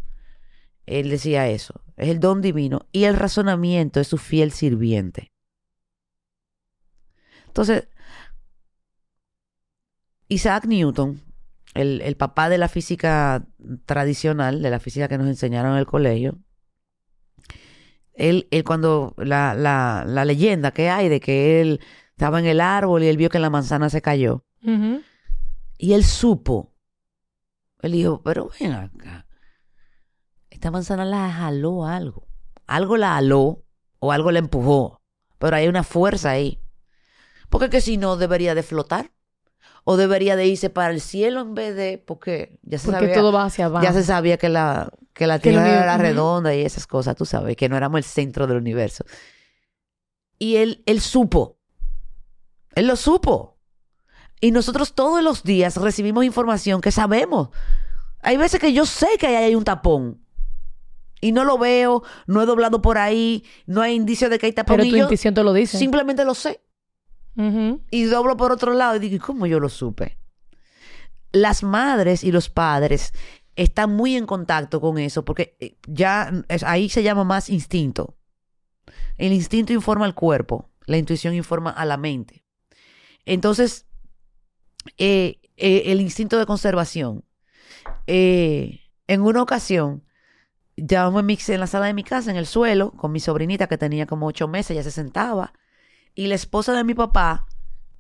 [0.86, 5.32] Él decía eso, es el don divino y el razonamiento es su fiel sirviente.
[7.56, 7.88] Entonces,
[10.28, 11.22] Isaac Newton,
[11.72, 13.46] el, el papá de la física
[13.86, 16.36] tradicional, de la física que nos enseñaron en el colegio,
[18.12, 22.60] él, él cuando la, la, la leyenda que hay de que él estaba en el
[22.60, 24.44] árbol y él vio que la manzana se cayó,
[25.78, 26.74] y él supo,
[27.80, 29.26] él dijo, pero ven acá,
[30.50, 32.28] esta manzana la jaló algo,
[32.66, 33.64] algo la jaló
[33.98, 35.00] o algo la empujó,
[35.38, 36.60] pero hay una fuerza ahí,
[37.48, 39.12] porque que si no debería de flotar
[39.84, 43.14] o debería de irse para el cielo en vez de, porque ya se Porque sabía,
[43.14, 43.84] todo va hacia abajo.
[43.84, 47.56] ya se sabía que la, que la Tierra era redonda y esas cosas, tú sabes,
[47.56, 49.04] que no éramos el centro del universo.
[50.38, 51.58] Y él, él supo,
[52.74, 53.56] él lo supo.
[54.40, 57.48] Y nosotros todos los días recibimos información que sabemos.
[58.20, 60.20] Hay veces que yo sé que ahí hay un tapón.
[61.20, 64.52] Y no lo veo, no he doblado por ahí, no hay indicio de que hay
[64.52, 64.76] tapón.
[64.76, 65.78] Pero tu yo intuición te lo dice.
[65.78, 66.60] simplemente lo sé.
[67.90, 70.18] Y doblo por otro lado y digo, ¿y cómo yo lo supe?
[71.32, 73.12] Las madres y los padres
[73.56, 78.16] están muy en contacto con eso porque eh, ya es- ahí se llama más instinto.
[79.18, 82.44] El instinto informa al cuerpo, la intuición informa a la mente.
[83.24, 83.86] Entonces,
[84.98, 87.24] eh, eh, el instinto de conservación.
[88.06, 90.04] En una ocasión,
[90.76, 93.66] ya me mixé en la sala de mi casa, en el suelo, con mi sobrinita
[93.66, 95.52] que tenía como ocho meses, ya se sentaba.
[96.16, 97.46] Y la esposa de mi papá,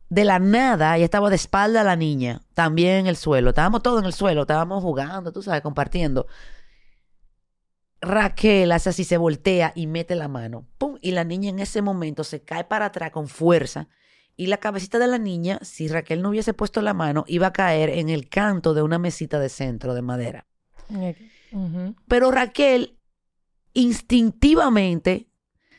[0.08, 3.50] de la nada, ella estaba de espalda a la niña, también en el suelo.
[3.50, 6.26] Estábamos todos en el suelo, estábamos jugando, tú sabes, compartiendo.
[8.00, 10.66] Raquel hace así, se voltea y mete la mano.
[10.78, 10.96] ¡Pum!
[11.02, 13.88] Y la niña en ese momento se cae para atrás con fuerza.
[14.34, 17.52] Y la cabecita de la niña, si Raquel no hubiese puesto la mano, iba a
[17.52, 20.46] caer en el canto de una mesita de centro de madera.
[22.08, 22.98] Pero Raquel,
[23.74, 25.28] instintivamente,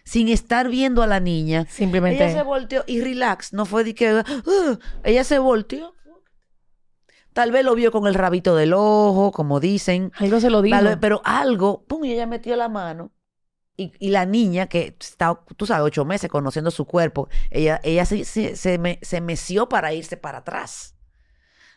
[0.07, 2.23] sin estar viendo a la niña, Simplemente.
[2.23, 4.23] ella se volteó y relax, no fue de que "Ah",
[5.03, 5.93] ella se volteó.
[7.33, 10.81] Tal vez lo vio con el rabito del ojo, como dicen, Algo se lo dijo.
[10.81, 13.11] Vez- pero algo, pum, y ella metió la mano.
[13.75, 18.05] Y, y la niña, que está, tú sabes, ocho meses conociendo su cuerpo, ella, ella
[18.05, 20.95] se, se, se, me- se meció para irse para atrás.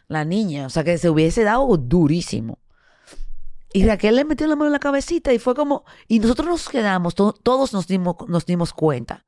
[0.08, 2.58] La niña, o sea, que se hubiese dado durísimo.
[3.72, 6.68] Y Raquel le metió la mano en la cabecita y fue como, y nosotros nos
[6.68, 9.26] quedamos, to- todos nos dimos, nos dimos cuenta.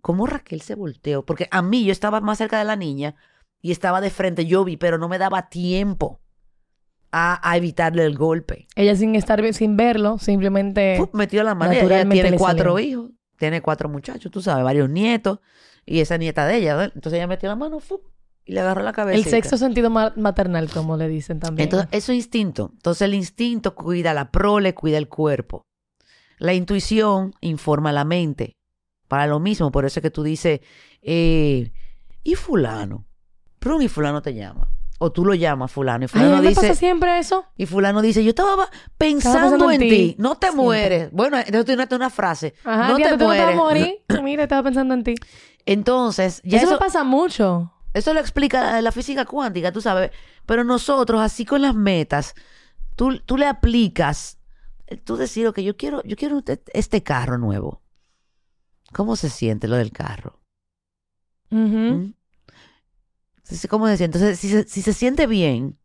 [0.00, 1.24] ¿Cómo Raquel se volteó?
[1.24, 3.16] Porque a mí yo estaba más cerca de la niña
[3.60, 6.20] y estaba de frente, yo vi, pero no me daba tiempo
[7.10, 8.66] a, a evitarle el golpe.
[8.74, 10.98] Ella sin estar sin verlo, simplemente.
[11.12, 11.72] Metió la mano.
[11.72, 12.78] Ella tiene cuatro salió.
[12.78, 15.40] hijos, tiene cuatro muchachos, tú sabes, varios nietos,
[15.84, 16.92] y esa nieta de ella, ¿verdad?
[16.94, 17.80] Entonces ella metió la mano
[18.44, 19.16] y le agarró la cabeza.
[19.18, 21.66] el sexto sentido ma- maternal, como le dicen también.
[21.66, 22.70] Entonces, eso es instinto.
[22.74, 25.62] Entonces, el instinto cuida la prole, cuida el cuerpo.
[26.38, 28.52] La intuición informa la mente.
[29.08, 30.60] Para lo mismo, por eso es que tú dices,
[31.02, 31.70] eh,
[32.24, 33.04] ¿y fulano?
[33.58, 34.68] Pero y fulano te llama.
[34.98, 36.04] O tú lo llamas fulano.
[36.04, 37.44] Y fulano dice, pasa siempre eso.
[37.56, 39.88] y fulano dice, yo estaba pensando, pensando en ti.
[39.88, 40.16] ti.
[40.18, 40.64] No te Siempre.
[40.64, 41.10] mueres.
[41.12, 42.54] Bueno, entonces tú tienes una frase.
[42.64, 43.94] Ajá, no te tú no te mueres.
[44.22, 45.14] Mira, estaba pensando en ti.
[45.66, 47.72] Entonces, ya eso, eso, me pasa mucho.
[47.94, 50.10] Eso lo explica la física cuántica, tú sabes.
[50.46, 52.34] Pero nosotros, así con las metas,
[52.96, 54.38] tú, tú le aplicas
[55.04, 57.82] tú decir, ok, yo quiero, yo quiero este- este carro nuevo.
[58.92, 60.40] ¿Cómo se siente lo del carro?
[61.50, 62.14] ¿Mm?
[63.68, 64.18] ¿Cómo se siente?
[64.18, 65.78] Entonces, si se, si se siente bien,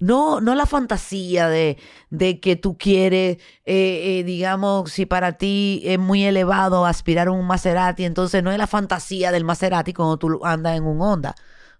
[0.00, 1.76] no, no la fantasía de,
[2.10, 7.32] de que tú quieres, eh, eh, digamos, si para ti es muy elevado aspirar a
[7.32, 11.34] un Maserati, entonces no es la fantasía del Maserati cuando tú andas en un Honda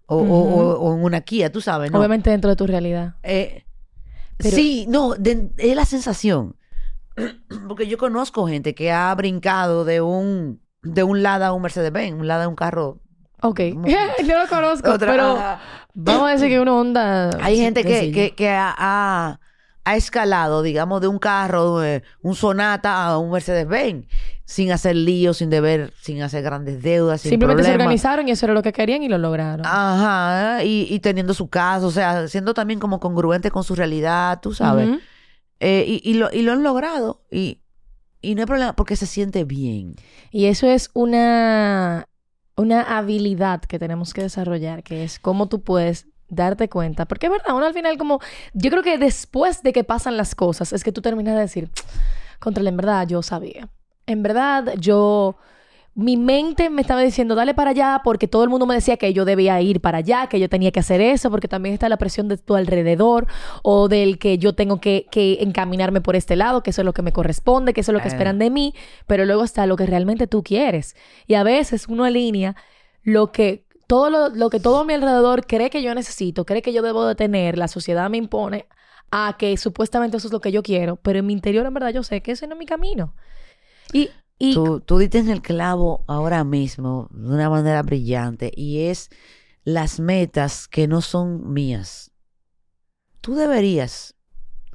[0.05, 1.99] o, o- o- o en una Kia, tú sabes, ¿no?
[1.99, 3.15] Obviamente dentro de tu realidad.
[3.23, 3.65] Eh,
[4.37, 6.55] Pero- sí, no, de- es la sensación.
[7.67, 12.19] Porque yo conozco gente que ha brincado de un, de un Lada a un Mercedes-Benz,
[12.19, 13.01] un Lada a un carro
[13.41, 13.59] Ok.
[14.25, 15.59] Yo lo conozco, Otra- pero ajá.
[15.93, 17.29] vamos a decir que una onda.
[17.41, 19.39] Hay gente que, que, que ha, ha-
[19.85, 21.79] ha escalado, digamos, de un carro,
[22.21, 24.05] un Sonata a un Mercedes-Benz,
[24.45, 28.45] sin hacer líos, sin deber, sin hacer grandes deudas, sin Simplemente se organizaron y eso
[28.45, 29.65] era lo que querían y lo lograron.
[29.65, 34.39] Ajá, y, y teniendo su caso, o sea, siendo también como congruente con su realidad,
[34.41, 34.89] tú sabes.
[35.59, 37.21] Eh, y, y lo, y lo han logrado.
[37.31, 37.61] Y,
[38.21, 39.95] y no hay problema porque se siente bien.
[40.29, 42.05] Y eso es una,
[42.59, 47.05] una habilidad que tenemos que desarrollar, que es cómo tú puedes darte cuenta.
[47.05, 48.19] Porque es verdad, uno al final como...
[48.53, 51.69] Yo creo que después de que pasan las cosas, es que tú terminas de decir,
[52.39, 53.69] contra en verdad yo sabía.
[54.05, 55.37] En verdad yo...
[55.99, 59.13] Mi mente me estaba diciendo, dale para allá, porque todo el mundo me decía que
[59.13, 61.97] yo debía ir para allá, que yo tenía que hacer eso, porque también está la
[61.97, 63.27] presión de tu alrededor
[63.63, 66.93] o del que yo tengo que, que encaminarme por este lado, que eso es lo
[66.93, 68.11] que me corresponde, que eso es lo que Eh.
[68.11, 68.73] esperan de mí,
[69.07, 70.95] pero luego está lo que realmente tú quieres.
[71.27, 72.55] Y a veces uno alinea
[73.03, 76.61] lo que todo lo, lo que todo a mi alrededor cree que yo necesito, cree
[76.61, 78.67] que yo debo de tener, la sociedad me impone
[79.11, 81.89] a que supuestamente eso es lo que yo quiero, pero en mi interior en verdad
[81.89, 83.15] yo sé que ese no es mi camino.
[83.93, 88.85] Y, y Tú, tú diste en el clavo ahora mismo de una manera brillante y
[88.85, 89.09] es
[89.65, 92.11] las metas que no son mías.
[93.19, 94.15] Tú deberías,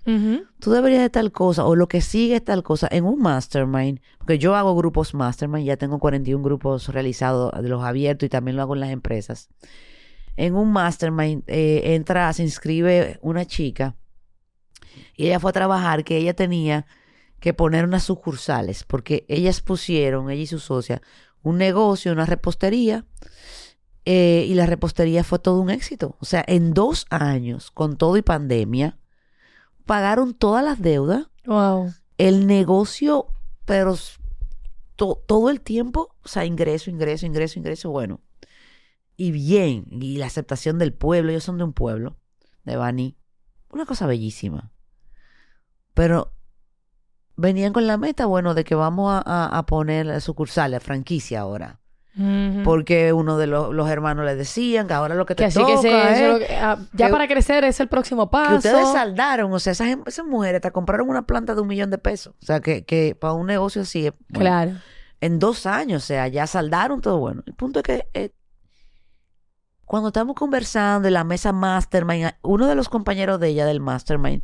[0.04, 4.00] tú deberías de tal cosa o lo que sigue es tal cosa en un mastermind,
[4.18, 8.56] porque yo hago grupos mastermind, ya tengo 41 grupos realizados de los abiertos y también
[8.56, 9.48] lo hago en las empresas.
[10.36, 13.96] En un mastermind eh, entra, se inscribe una chica
[15.16, 16.86] y ella fue a trabajar que ella tenía
[17.44, 21.02] que poner unas sucursales, porque ellas pusieron, ella y su socia,
[21.42, 23.04] un negocio, una repostería,
[24.06, 26.16] eh, y la repostería fue todo un éxito.
[26.20, 28.98] O sea, en dos años, con todo y pandemia,
[29.84, 31.92] pagaron todas las deudas, Wow.
[32.16, 33.26] el negocio,
[33.66, 33.94] pero
[34.96, 38.22] to- todo el tiempo, o sea, ingreso, ingreso, ingreso, ingreso, bueno.
[39.18, 42.16] Y bien, y la aceptación del pueblo, ellos son de un pueblo,
[42.64, 43.18] de Bani,
[43.70, 44.72] una cosa bellísima.
[45.92, 46.32] Pero
[47.36, 50.80] venían con la meta, bueno, de que vamos a, a- a poner la sucursal, la
[50.80, 51.80] franquicia ahora.
[52.62, 55.58] Porque uno de los, los hermanos le decían que ahora lo que te que así
[55.58, 58.50] toca que se- eso es que- ah, ya que- para crecer es el próximo paso.
[58.50, 61.90] que ustedes saldaron, o sea, esas, esas mujeres te compraron una planta de un millón
[61.90, 62.34] de pesos.
[62.40, 64.72] O sea, que, que para un negocio así, es, bueno, Claro.
[65.20, 67.42] en dos años, o sea, ya saldaron todo bueno.
[67.46, 68.30] El punto es que eh,
[69.84, 74.42] cuando estamos conversando en la mesa mastermind, uno de los compañeros de ella del mastermind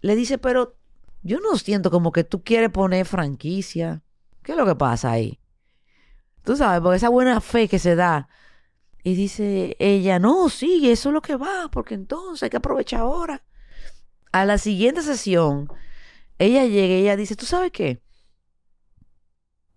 [0.00, 0.74] le dice, pero
[1.22, 4.02] yo no siento como que tú quieres poner franquicia.
[4.42, 5.38] ¿Qué es lo que pasa ahí?
[6.44, 8.28] Tú sabes, porque esa buena fe que se da.
[9.02, 13.00] Y dice ella, no, sí, eso es lo que va, porque entonces hay que aprovechar
[13.00, 13.42] ahora.
[14.32, 15.68] A la siguiente sesión,
[16.38, 18.02] ella llega y ella dice, ¿tú sabes qué?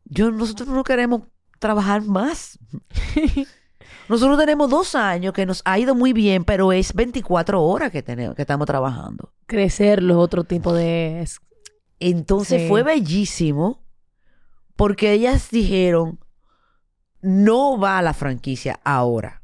[0.06, 1.24] Yo, nosotros no queremos
[1.60, 2.60] trabajar más.
[4.10, 8.04] Nosotros tenemos dos años que nos ha ido muy bien, pero es 24 horas que,
[8.04, 9.34] tenemos, que estamos trabajando.
[9.46, 11.22] Crecerlo, otro tipo de...
[11.22, 11.40] es-
[12.00, 12.68] Entonces Sí.
[12.68, 13.84] fue bellísimo
[14.76, 16.20] porque ellas dijeron,
[17.22, 19.42] no va a la franquicia ahora.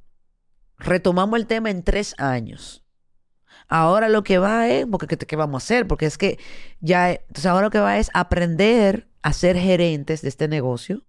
[0.78, 2.84] Retomamos el tema en tres años.
[3.68, 5.88] Ahora lo que va es, porque ¿qué, qué vamos a hacer?
[5.88, 6.40] Porque es que
[6.80, 11.04] ya, entonces ahora lo que va es aprender a ser gerentes de este negocio,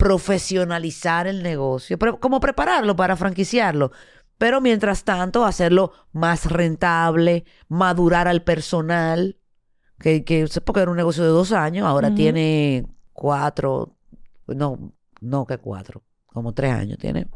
[0.00, 3.92] profesionalizar el negocio, como prepararlo para franquiciarlo,
[4.38, 9.36] pero mientras tanto hacerlo más rentable, madurar al personal,
[9.98, 13.96] que, que porque era un negocio de dos años, ahora tiene cuatro,
[14.46, 17.28] no, no que cuatro, como tres años tiene,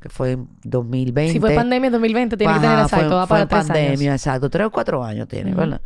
[0.00, 1.32] que fue en 2020.
[1.34, 3.66] Si fue pandemia en 2020, tiene que tener Ajá, fue- exacto, va fue para tres
[3.66, 4.22] pandemia, años.
[4.22, 4.48] exacto.
[4.48, 5.54] Tres o cuatro años tiene.
[5.54, 5.82] ¿verdad?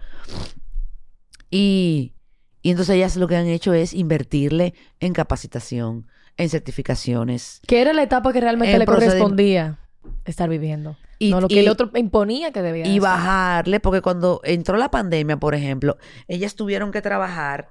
[1.50, 2.14] Y,
[2.62, 7.60] y entonces ellas lo que han hecho es invertirle en capacitación, en certificaciones.
[7.66, 9.78] Que era la etapa que realmente En le correspondía
[10.24, 10.96] estar viviendo.
[11.18, 13.00] Y, no lo que y- el otro imponía que debía y hacer.
[13.02, 17.68] bajarle, porque cuando entró la pandemia, por ejemplo, ellas tuvieron que trabajar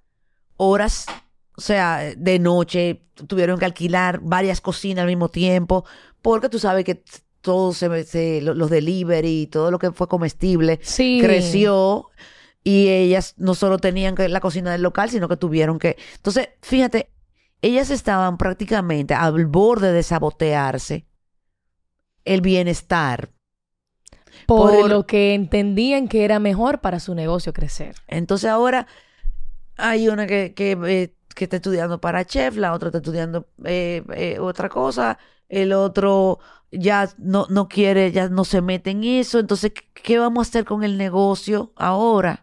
[0.57, 1.05] horas,
[1.55, 5.83] o sea, de noche, tuvieron que alquilar varias cocinas al mismo tiempo,
[6.21, 7.03] porque tú sabes que
[7.41, 11.19] todo se, se- lo- los delivery, todo lo que fue comestible, Sí.
[11.23, 12.07] creció.
[12.63, 15.97] Y ellas no solo tenían que la cocina del local, sino que tuvieron que...
[16.15, 17.09] Entonces, fíjate,
[17.61, 21.05] ellas estaban prácticamente al borde de sabotearse
[22.25, 23.29] el bienestar.
[24.45, 27.95] Por, Por- lo que entendían que era mejor para su negocio crecer.
[28.07, 28.87] Entonces ahora
[29.77, 34.03] hay una que, que, eh, que está estudiando para chef, la otra está estudiando eh,
[34.15, 35.17] eh, otra cosa,
[35.49, 36.39] el otro
[36.71, 39.39] ya no, no quiere, ya no se mete en eso.
[39.39, 42.41] Entonces, ¿qué- ¿qué vamos a hacer con el negocio ahora?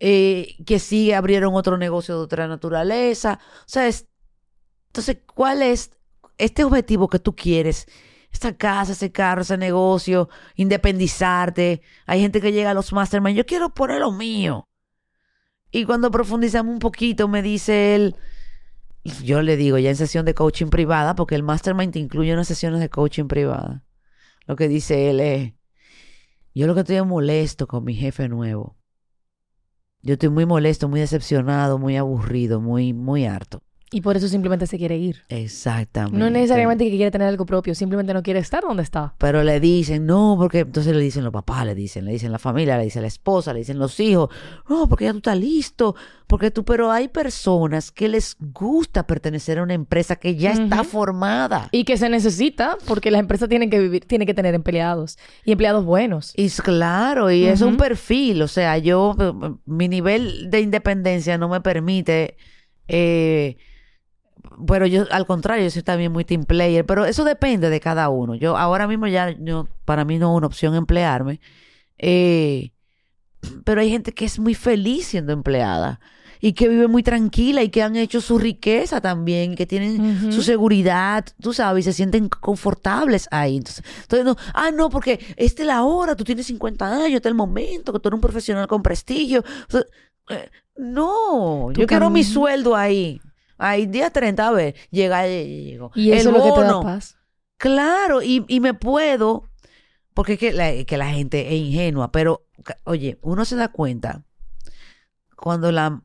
[0.00, 3.40] Eh, que sí abrieron otro negocio de otra naturaleza.
[3.60, 4.06] O sea, es-
[4.88, 5.90] entonces, ¿cuál es
[6.36, 7.86] este objetivo que tú quieres?
[8.30, 11.80] Esta casa, ese carro, ese negocio, independizarte.
[12.06, 14.68] Hay gente que llega a los mastermind, yo quiero poner lo mío.
[15.70, 18.16] Y cuando profundizamos un poquito, me dice él,
[19.22, 22.48] yo le digo ya en sesión de coaching privada, porque el mastermind te incluye unas
[22.48, 23.84] sesiones de coaching privada.
[24.46, 25.54] Lo que dice él es,
[26.54, 28.76] yo lo que estoy es molesto con mi jefe nuevo.
[30.02, 33.62] Yo estoy muy molesto, muy decepcionado, muy aburrido, muy, muy harto.
[33.90, 35.22] Y por eso simplemente se quiere ir.
[35.28, 36.18] Exactamente.
[36.18, 39.14] No es necesariamente que quiere tener algo propio, simplemente no quiere estar donde está.
[39.18, 42.38] Pero le dicen, no, porque entonces le dicen los papás, le dicen, le dicen la
[42.38, 44.28] familia, le dicen la esposa, le dicen los hijos,
[44.68, 45.94] no, porque ya tú estás listo,
[46.26, 50.84] porque tú, pero hay personas que les gusta pertenecer a una empresa que ya está
[50.84, 51.68] formada.
[51.72, 55.52] Y que se necesita porque las empresas tienen que vivir, tienen que tener empleados y
[55.52, 56.34] empleados buenos.
[56.36, 59.16] Y claro, y es un perfil, o sea, yo,
[59.64, 62.36] mi nivel de independencia no me permite,
[62.88, 63.56] eh,
[64.66, 68.08] pero yo, al contrario, yo soy también muy team player, pero eso depende de cada
[68.08, 68.34] uno.
[68.34, 71.40] Yo ahora mismo ya, yo, para mí no es una opción emplearme,
[71.98, 72.72] eh,
[73.64, 76.00] pero hay gente que es muy feliz siendo empleada
[76.40, 80.42] y que vive muy tranquila y que han hecho su riqueza también, que tienen su
[80.42, 83.56] seguridad, tú sabes, y se sienten confortables ahí.
[83.56, 87.28] Entonces, entonces no, ah, no, porque esta es la hora, tú tienes 50 años, este
[87.28, 89.40] es el momento, que tú eres un profesional con prestigio.
[89.68, 89.82] O sea,
[90.30, 93.20] eh, no, yo quiero mi sueldo ahí.
[93.58, 95.90] Ahí, día 30, a ver, llega, llegó.
[95.94, 97.18] Y eso el es lo que te da paz.
[97.56, 99.48] Claro, y, y me puedo,
[100.14, 102.46] porque es que la, que la gente es ingenua, pero
[102.84, 104.24] oye, uno se da cuenta
[105.36, 106.02] cuando la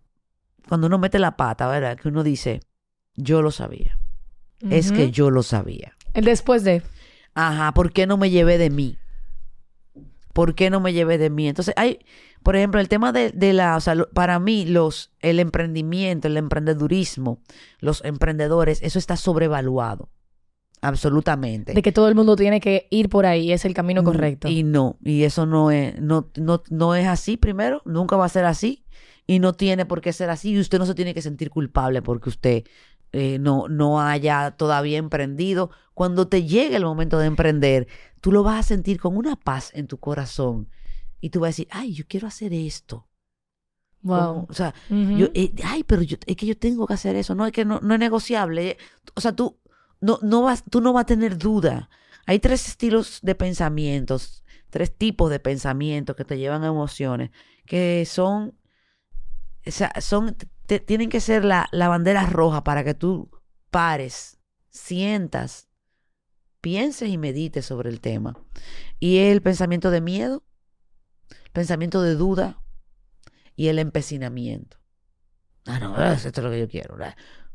[0.68, 1.98] cuando uno mete la pata, ¿verdad?
[1.98, 2.62] Que uno dice,
[3.16, 4.00] yo lo sabía.
[4.70, 5.98] Es que yo lo sabía.
[6.14, 6.82] El después de.
[7.34, 8.98] Ajá, ¿por qué no me llevé de mí?
[10.34, 11.48] ¿Por qué no me llevé de mí?
[11.48, 12.00] Entonces, hay,
[12.42, 16.28] por ejemplo, el tema de, de la, o sea, lo- para mí, los, el emprendimiento,
[16.28, 17.40] el emprendedurismo,
[17.80, 20.10] los emprendedores, eso está sobrevaluado.
[20.82, 21.74] Absolutamente.
[21.74, 24.48] De que todo el mundo tiene que ir por ahí, es el camino Mm, correcto.
[24.50, 28.30] Y no, y eso no es, no, no, no es así primero, nunca va a
[28.30, 28.84] ser así,
[29.26, 32.02] y no tiene por qué ser así, y usted no se tiene que sentir culpable
[32.02, 32.64] porque usted
[33.14, 35.72] eh, no, no haya todavía emprendido.
[35.94, 37.88] Cuando te llegue el momento de emprender,
[38.22, 40.70] tú lo vas a sentir con una paz en tu corazón.
[41.22, 43.08] Y tú vas a decir, ay, yo quiero hacer esto.
[44.02, 44.34] wow.
[44.34, 47.36] Como, o sea, yo, eh, ay, pero yo, es que yo tengo que hacer eso.
[47.36, 48.72] No, es que no, no es negociable.
[48.72, 48.78] eh.
[49.16, 49.60] O sea, tú
[50.02, 51.90] no, no vas, tú no vas a tener duda.
[52.26, 57.32] Hay tres estilos de pensamientos, tres tipos de pensamientos que te llevan a emociones,
[57.66, 58.58] que son,
[59.66, 63.30] o sea, son, te- tienen que ser la, la bandera roja para que tú
[63.72, 65.70] pares, sientas,
[66.62, 68.36] pienses y medites sobre el tema.
[69.00, 70.44] Y el pensamiento de miedo,
[71.52, 72.62] pensamiento de duda
[73.56, 74.78] y el empecinamiento.
[75.66, 76.98] Ah, no, esto es lo que yo quiero.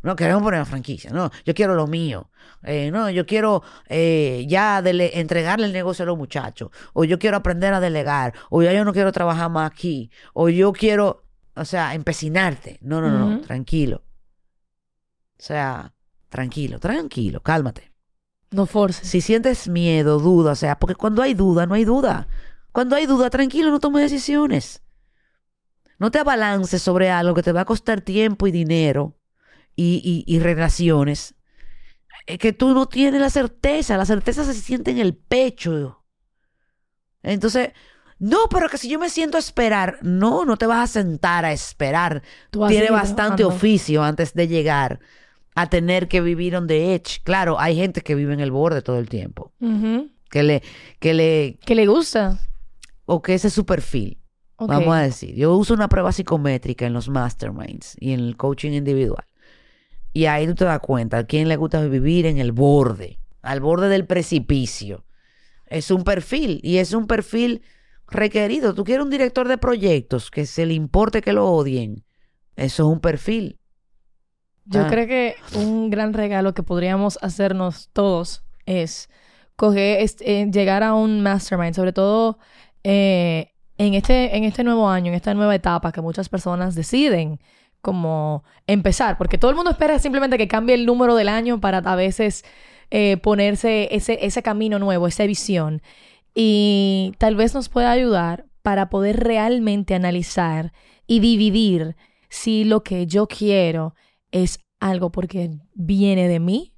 [0.02, 2.30] No queremos poner una franquicia, no, yo quiero lo mío.
[2.62, 6.70] Eh, no, yo quiero eh, ya entregarle el negocio a los muchachos.
[6.92, 8.32] O yo quiero aprender a delegar.
[8.48, 10.10] O ya yo no quiero trabajar más aquí.
[10.34, 11.24] O yo quiero,
[11.60, 12.78] o sea, empecinarte.
[12.82, 14.02] No, no, no, tranquilo.
[15.38, 15.94] O sea,
[16.28, 17.92] tranquilo, tranquilo, cálmate.
[18.50, 19.06] No forces.
[19.08, 22.26] Si sientes miedo, duda, o sea, porque cuando hay duda, no hay duda.
[22.72, 24.82] Cuando hay duda, tranquilo, no tomes decisiones.
[25.98, 29.18] No te abalances sobre algo que te va a costar tiempo y dinero
[29.74, 31.34] y, y- y relaciones.
[32.26, 33.96] Es que tú no tienes la certeza.
[33.96, 36.04] La certeza se siente en el pecho.
[37.22, 37.70] Entonces,
[38.18, 41.44] no, pero que si yo me siento a esperar, no, no te vas a sentar
[41.44, 42.22] a esperar.
[42.50, 45.00] Tú Tiene bastante oficio antes de llegar
[45.54, 47.20] a tener que vivir on the edge.
[47.24, 49.52] Claro, hay gente que vive en el borde todo el tiempo.
[50.30, 50.62] Que le,
[51.00, 52.38] que le, Que le gusta.
[53.06, 54.18] o que ese es su perfil.
[54.60, 58.72] Vamos a decir, yo uso una prueba psicométrica en los masterminds y en el coaching
[58.72, 59.24] individual.
[60.12, 63.60] Y ahí tú te das cuenta a quién le gusta vivir en el borde, al
[63.60, 65.04] borde del precipicio.
[65.66, 67.62] Es un perfil y es un perfil
[68.10, 68.74] requerido.
[68.74, 72.04] Tú quieres un director de proyectos que se le importe que lo odien.
[72.56, 73.58] Eso es un perfil.
[74.64, 74.86] Yo Ah.
[74.88, 79.08] creo que un gran regalo que podríamos hacernos todos es
[79.56, 82.38] coger, este, eh, llegar a un mastermind, sobre todo
[82.84, 87.40] eh, en este, en este nuevo año, en esta nueva etapa que muchas personas deciden
[87.80, 91.78] como empezar, porque todo el mundo espera simplemente que cambie el número del año para
[91.78, 92.44] a veces
[92.90, 95.80] eh, ponerse ese, ese camino nuevo, esa visión.
[96.40, 100.72] Y tal vez nos pueda ayudar para poder realmente analizar
[101.04, 101.96] y dividir
[102.28, 103.96] si lo que yo quiero
[104.30, 106.74] es algo porque viene de mí,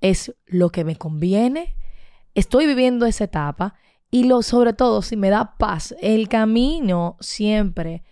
[0.00, 1.74] es lo que me conviene,
[2.36, 3.74] estoy viviendo esa etapa
[4.08, 8.04] y lo sobre todo si me da paz, el camino siempre.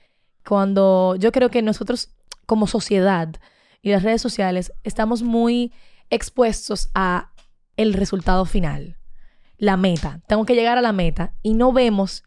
[0.45, 2.17] Cuando yo creo que nosotros
[2.47, 3.37] como sociedad
[3.81, 5.73] y las redes sociales estamos muy
[6.09, 7.31] expuestos a
[7.77, 8.97] el resultado final,
[9.61, 10.21] la meta.
[10.27, 12.25] Tengo que llegar a la meta y no vemos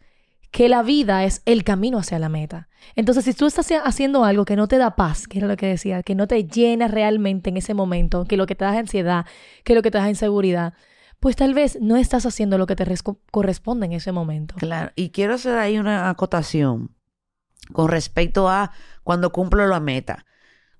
[0.52, 2.68] que la vida es el camino hacia la meta.
[2.94, 5.66] Entonces, si tú estás haciendo algo que no te da paz, que era lo que
[5.66, 9.26] decía, que no te llena realmente en ese momento, que lo que te da ansiedad,
[9.64, 10.74] que lo que te da inseguridad,
[11.18, 12.86] pues tal vez no estás haciendo lo que te
[13.32, 14.54] corresponde en ese momento.
[14.58, 16.94] Claro, y quiero hacer ahí una acotación
[17.72, 18.70] con respecto a
[19.02, 20.24] cuando cumplo la meta.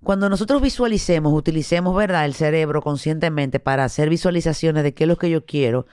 [0.04, 5.16] Cuando nosotros visualicemos, utilicemos, ¿verdad?, el cerebro conscientemente para hacer visualizaciones de qué es lo
[5.16, 5.86] que yo quiero.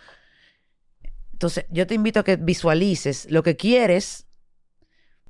[1.42, 4.28] Entonces, yo te invito a que visualices lo que quieres,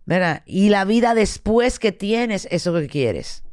[0.03, 0.43] ¿verdad?
[0.45, 3.45] Y la vida después que tienes eso que quieres.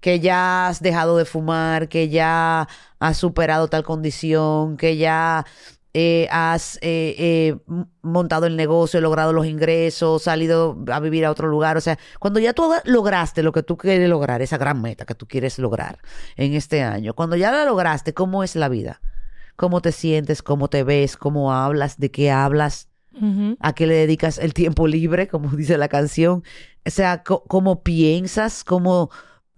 [0.00, 2.66] Que ya has dejado de fumar, que ya
[2.98, 5.46] has superado tal condición, que ya
[5.94, 7.56] eh, has eh, eh,
[8.02, 11.76] montado el negocio, logrado los ingresos, salido a vivir a otro lugar.
[11.76, 15.14] O sea, cuando ya tú lograste lo que tú quieres lograr, esa gran meta que
[15.14, 16.00] tú quieres lograr
[16.34, 19.00] en este año, cuando ya la lograste, ¿cómo es la vida?
[19.58, 20.40] ¿Cómo te sientes?
[20.40, 21.16] ¿Cómo te ves?
[21.16, 21.98] ¿Cómo hablas?
[21.98, 22.88] ¿De qué hablas?
[23.58, 25.26] ¿A qué le dedicas el tiempo libre?
[25.32, 26.44] Como dice la canción.
[26.86, 28.62] O sea, ¿cómo piensas?
[28.62, 29.10] ¿Cómo,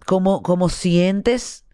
[0.07, 1.67] cómo, cómo sientes?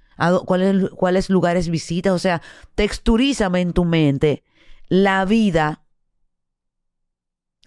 [0.46, 2.12] ¿Cuáles, ¿Cuáles lugares visitas?
[2.12, 2.42] O sea,
[2.76, 4.44] texturízame en tu mente
[4.90, 5.86] la vida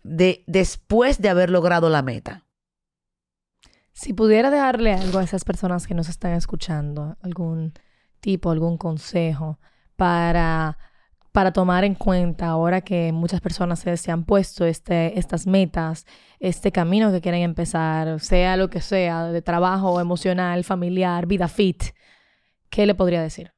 [0.03, 2.45] de después de haber logrado la meta.
[3.95, 7.73] Si pudiera dejarle algo a esas personas que nos están escuchando, algún
[8.21, 9.59] tipo, algún consejo
[10.01, 10.79] para,
[11.31, 16.07] para tomar en cuenta ahora que muchas personas se, han puesto este, estas metas,
[16.39, 21.83] este camino que quieren empezar, sea lo que sea, de trabajo, emocional, familiar, vida fit,
[22.71, 23.53] ¿qué le podría decir?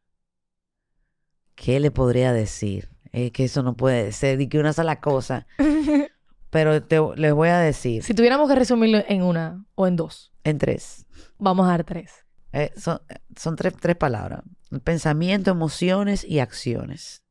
[1.54, 2.90] ¿Qué le podría decir?
[3.12, 5.46] Es que eso no puede ser de que una sola cosa.
[6.50, 8.02] Pero te, les voy a decir.
[8.02, 10.32] Si tuviéramos que resumirlo en una o en dos.
[10.42, 11.06] En tres.
[11.38, 12.10] Vamos a dar tres.
[12.52, 13.00] Eh, son,
[13.36, 14.42] son tres, tres palabras.
[14.80, 17.22] Pensamiento, emociones y acciones.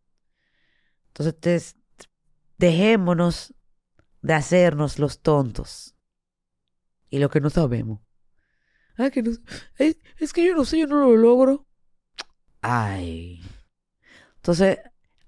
[1.07, 1.75] Entonces,
[2.57, 3.53] dejémonos
[4.21, 5.95] de hacernos los tontos.
[7.09, 7.99] Y lo que no sabemos.
[8.97, 9.23] Ah, que
[9.77, 11.67] es, es que yo no sé, yo no lo logro.
[12.61, 13.41] Ay.
[14.35, 14.79] Entonces,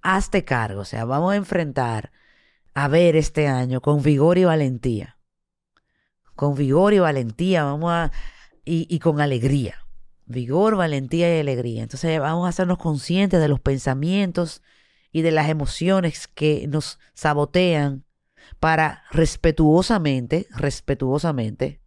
[0.01, 2.11] hazte cargo, o sea, vamos a enfrentar
[2.74, 5.18] a ver este año con vigor y valentía.
[6.36, 8.11] Con vigor y valentía, vamos a,
[8.66, 9.82] y, y con alegría.
[10.26, 11.84] Vigor, valentía y alegría.
[11.84, 14.61] Entonces vamos a hacernos conscientes de los pensamientos
[15.11, 18.03] y de las emociones que nos sabotean
[18.59, 21.82] para respetuosamente, respetuosamente,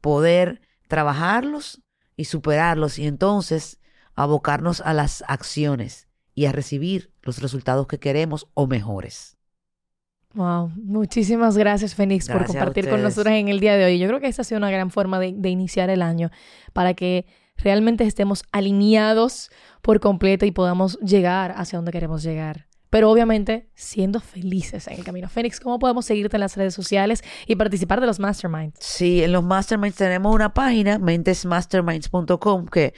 [0.00, 1.82] poder trabajarlos
[2.16, 3.80] y superarlos y entonces
[4.14, 9.36] abocarnos a las acciones y a recibir los resultados que queremos o mejores.
[10.34, 13.98] Wow, muchísimas gracias, Fénix, por compartir con nosotros en el día de hoy.
[13.98, 16.30] Yo creo que esta ha sido una gran forma de, de iniciar el año
[16.74, 17.24] para que
[17.56, 19.50] realmente estemos alineados
[19.82, 22.66] por completo y podamos llegar hacia donde queremos llegar.
[22.90, 25.28] Pero obviamente siendo felices en el camino.
[25.28, 28.78] Fénix, ¿cómo podemos seguirte en las redes sociales y participar de los masterminds?
[28.80, 32.94] Sí, en los masterminds tenemos una página, mentesmasterminds.com, que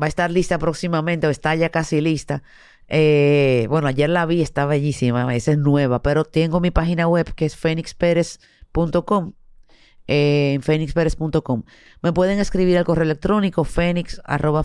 [0.00, 2.42] va a estar lista próximamente o está ya casi lista
[2.88, 7.34] eh, bueno, ayer la vi, está bellísima, esa es nueva, pero tengo mi página web
[7.34, 9.32] que es fenixperez.com.
[10.08, 11.64] Eh, en fenixperez.com.
[12.00, 14.64] Me pueden escribir al correo electrónico fenix arroba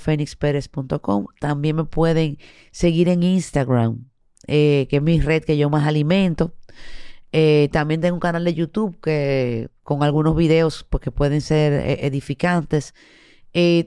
[1.40, 2.38] También me pueden
[2.72, 4.06] seguir en Instagram,
[4.48, 6.54] eh, que es mi red que yo más alimento.
[7.32, 11.74] Eh, también tengo un canal de YouTube que con algunos videos pues, pueden ser
[12.04, 12.94] edificantes.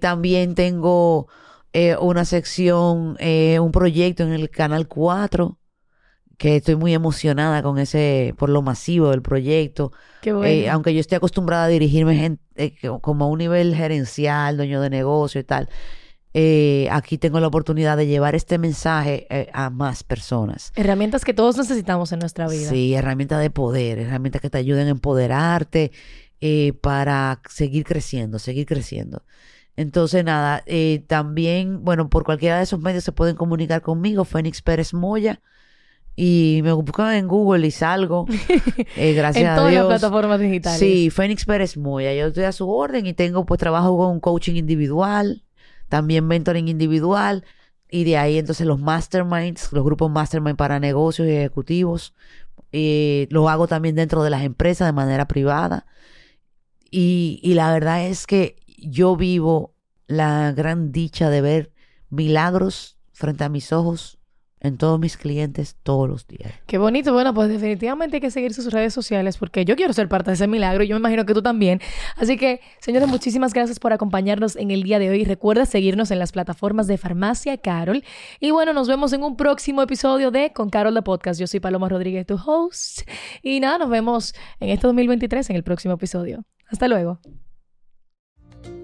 [0.00, 1.28] también tengo
[1.76, 5.58] eh, una sección, eh, un proyecto en el canal 4,
[6.38, 9.92] que estoy muy emocionada con ese, por lo masivo del proyecto.
[10.22, 10.48] Qué bueno.
[10.48, 12.38] Eh, aunque yo estoy acostumbrada a dirigirme
[13.00, 15.68] como a un nivel gerencial, dueño de negocio y tal.
[16.90, 20.72] aquí tengo la oportunidad de llevar este mensaje a más personas.
[20.76, 22.70] Herramientas que todos necesitamos en nuestra vida.
[22.70, 25.92] Sí, herramientas de poder, herramientas que te ayuden a empoderarte
[26.80, 29.22] para seguir creciendo, seguir creciendo.
[29.76, 34.62] Entonces, nada, eh, también, bueno, por cualquiera de esos medios se pueden comunicar conmigo, Fénix
[34.62, 35.40] Pérez Moya,
[36.16, 38.26] y me buscan en Google y salgo.
[38.96, 39.88] Eh, gracias en a todas Dios.
[39.88, 40.78] las plataformas digitales.
[40.78, 42.14] Sí, Fénix Pérez Moya.
[42.14, 45.42] Yo estoy a su orden y tengo, pues, trabajo con coaching individual,
[45.88, 47.44] también mentoring individual.
[47.90, 52.14] Y de ahí entonces los masterminds, los grupos mastermind para negocios y ejecutivos.
[52.72, 55.86] Eh, lo hago también dentro de las empresas de manera privada.
[56.90, 59.74] Y, y la verdad es que yo vivo
[60.06, 61.72] la gran dicha de ver
[62.10, 64.18] milagros frente a mis ojos
[64.64, 66.50] en todos mis clientes todos los días.
[66.66, 67.12] Qué bonito.
[67.12, 70.34] Bueno, pues definitivamente hay que seguir sus redes sociales porque yo quiero ser parte de
[70.34, 71.80] ese milagro y yo me imagino que tú también.
[72.16, 75.24] Así que, señores, muchísimas gracias por acompañarnos en el día de hoy.
[75.24, 78.02] Recuerda seguirnos en las plataformas de Farmacia Carol.
[78.40, 81.38] Y bueno, nos vemos en un próximo episodio de Con Carol de Podcast.
[81.38, 83.02] Yo soy Paloma Rodríguez, tu host.
[83.42, 86.42] Y nada, nos vemos en este 2023 en el próximo episodio.
[86.70, 87.20] Hasta luego.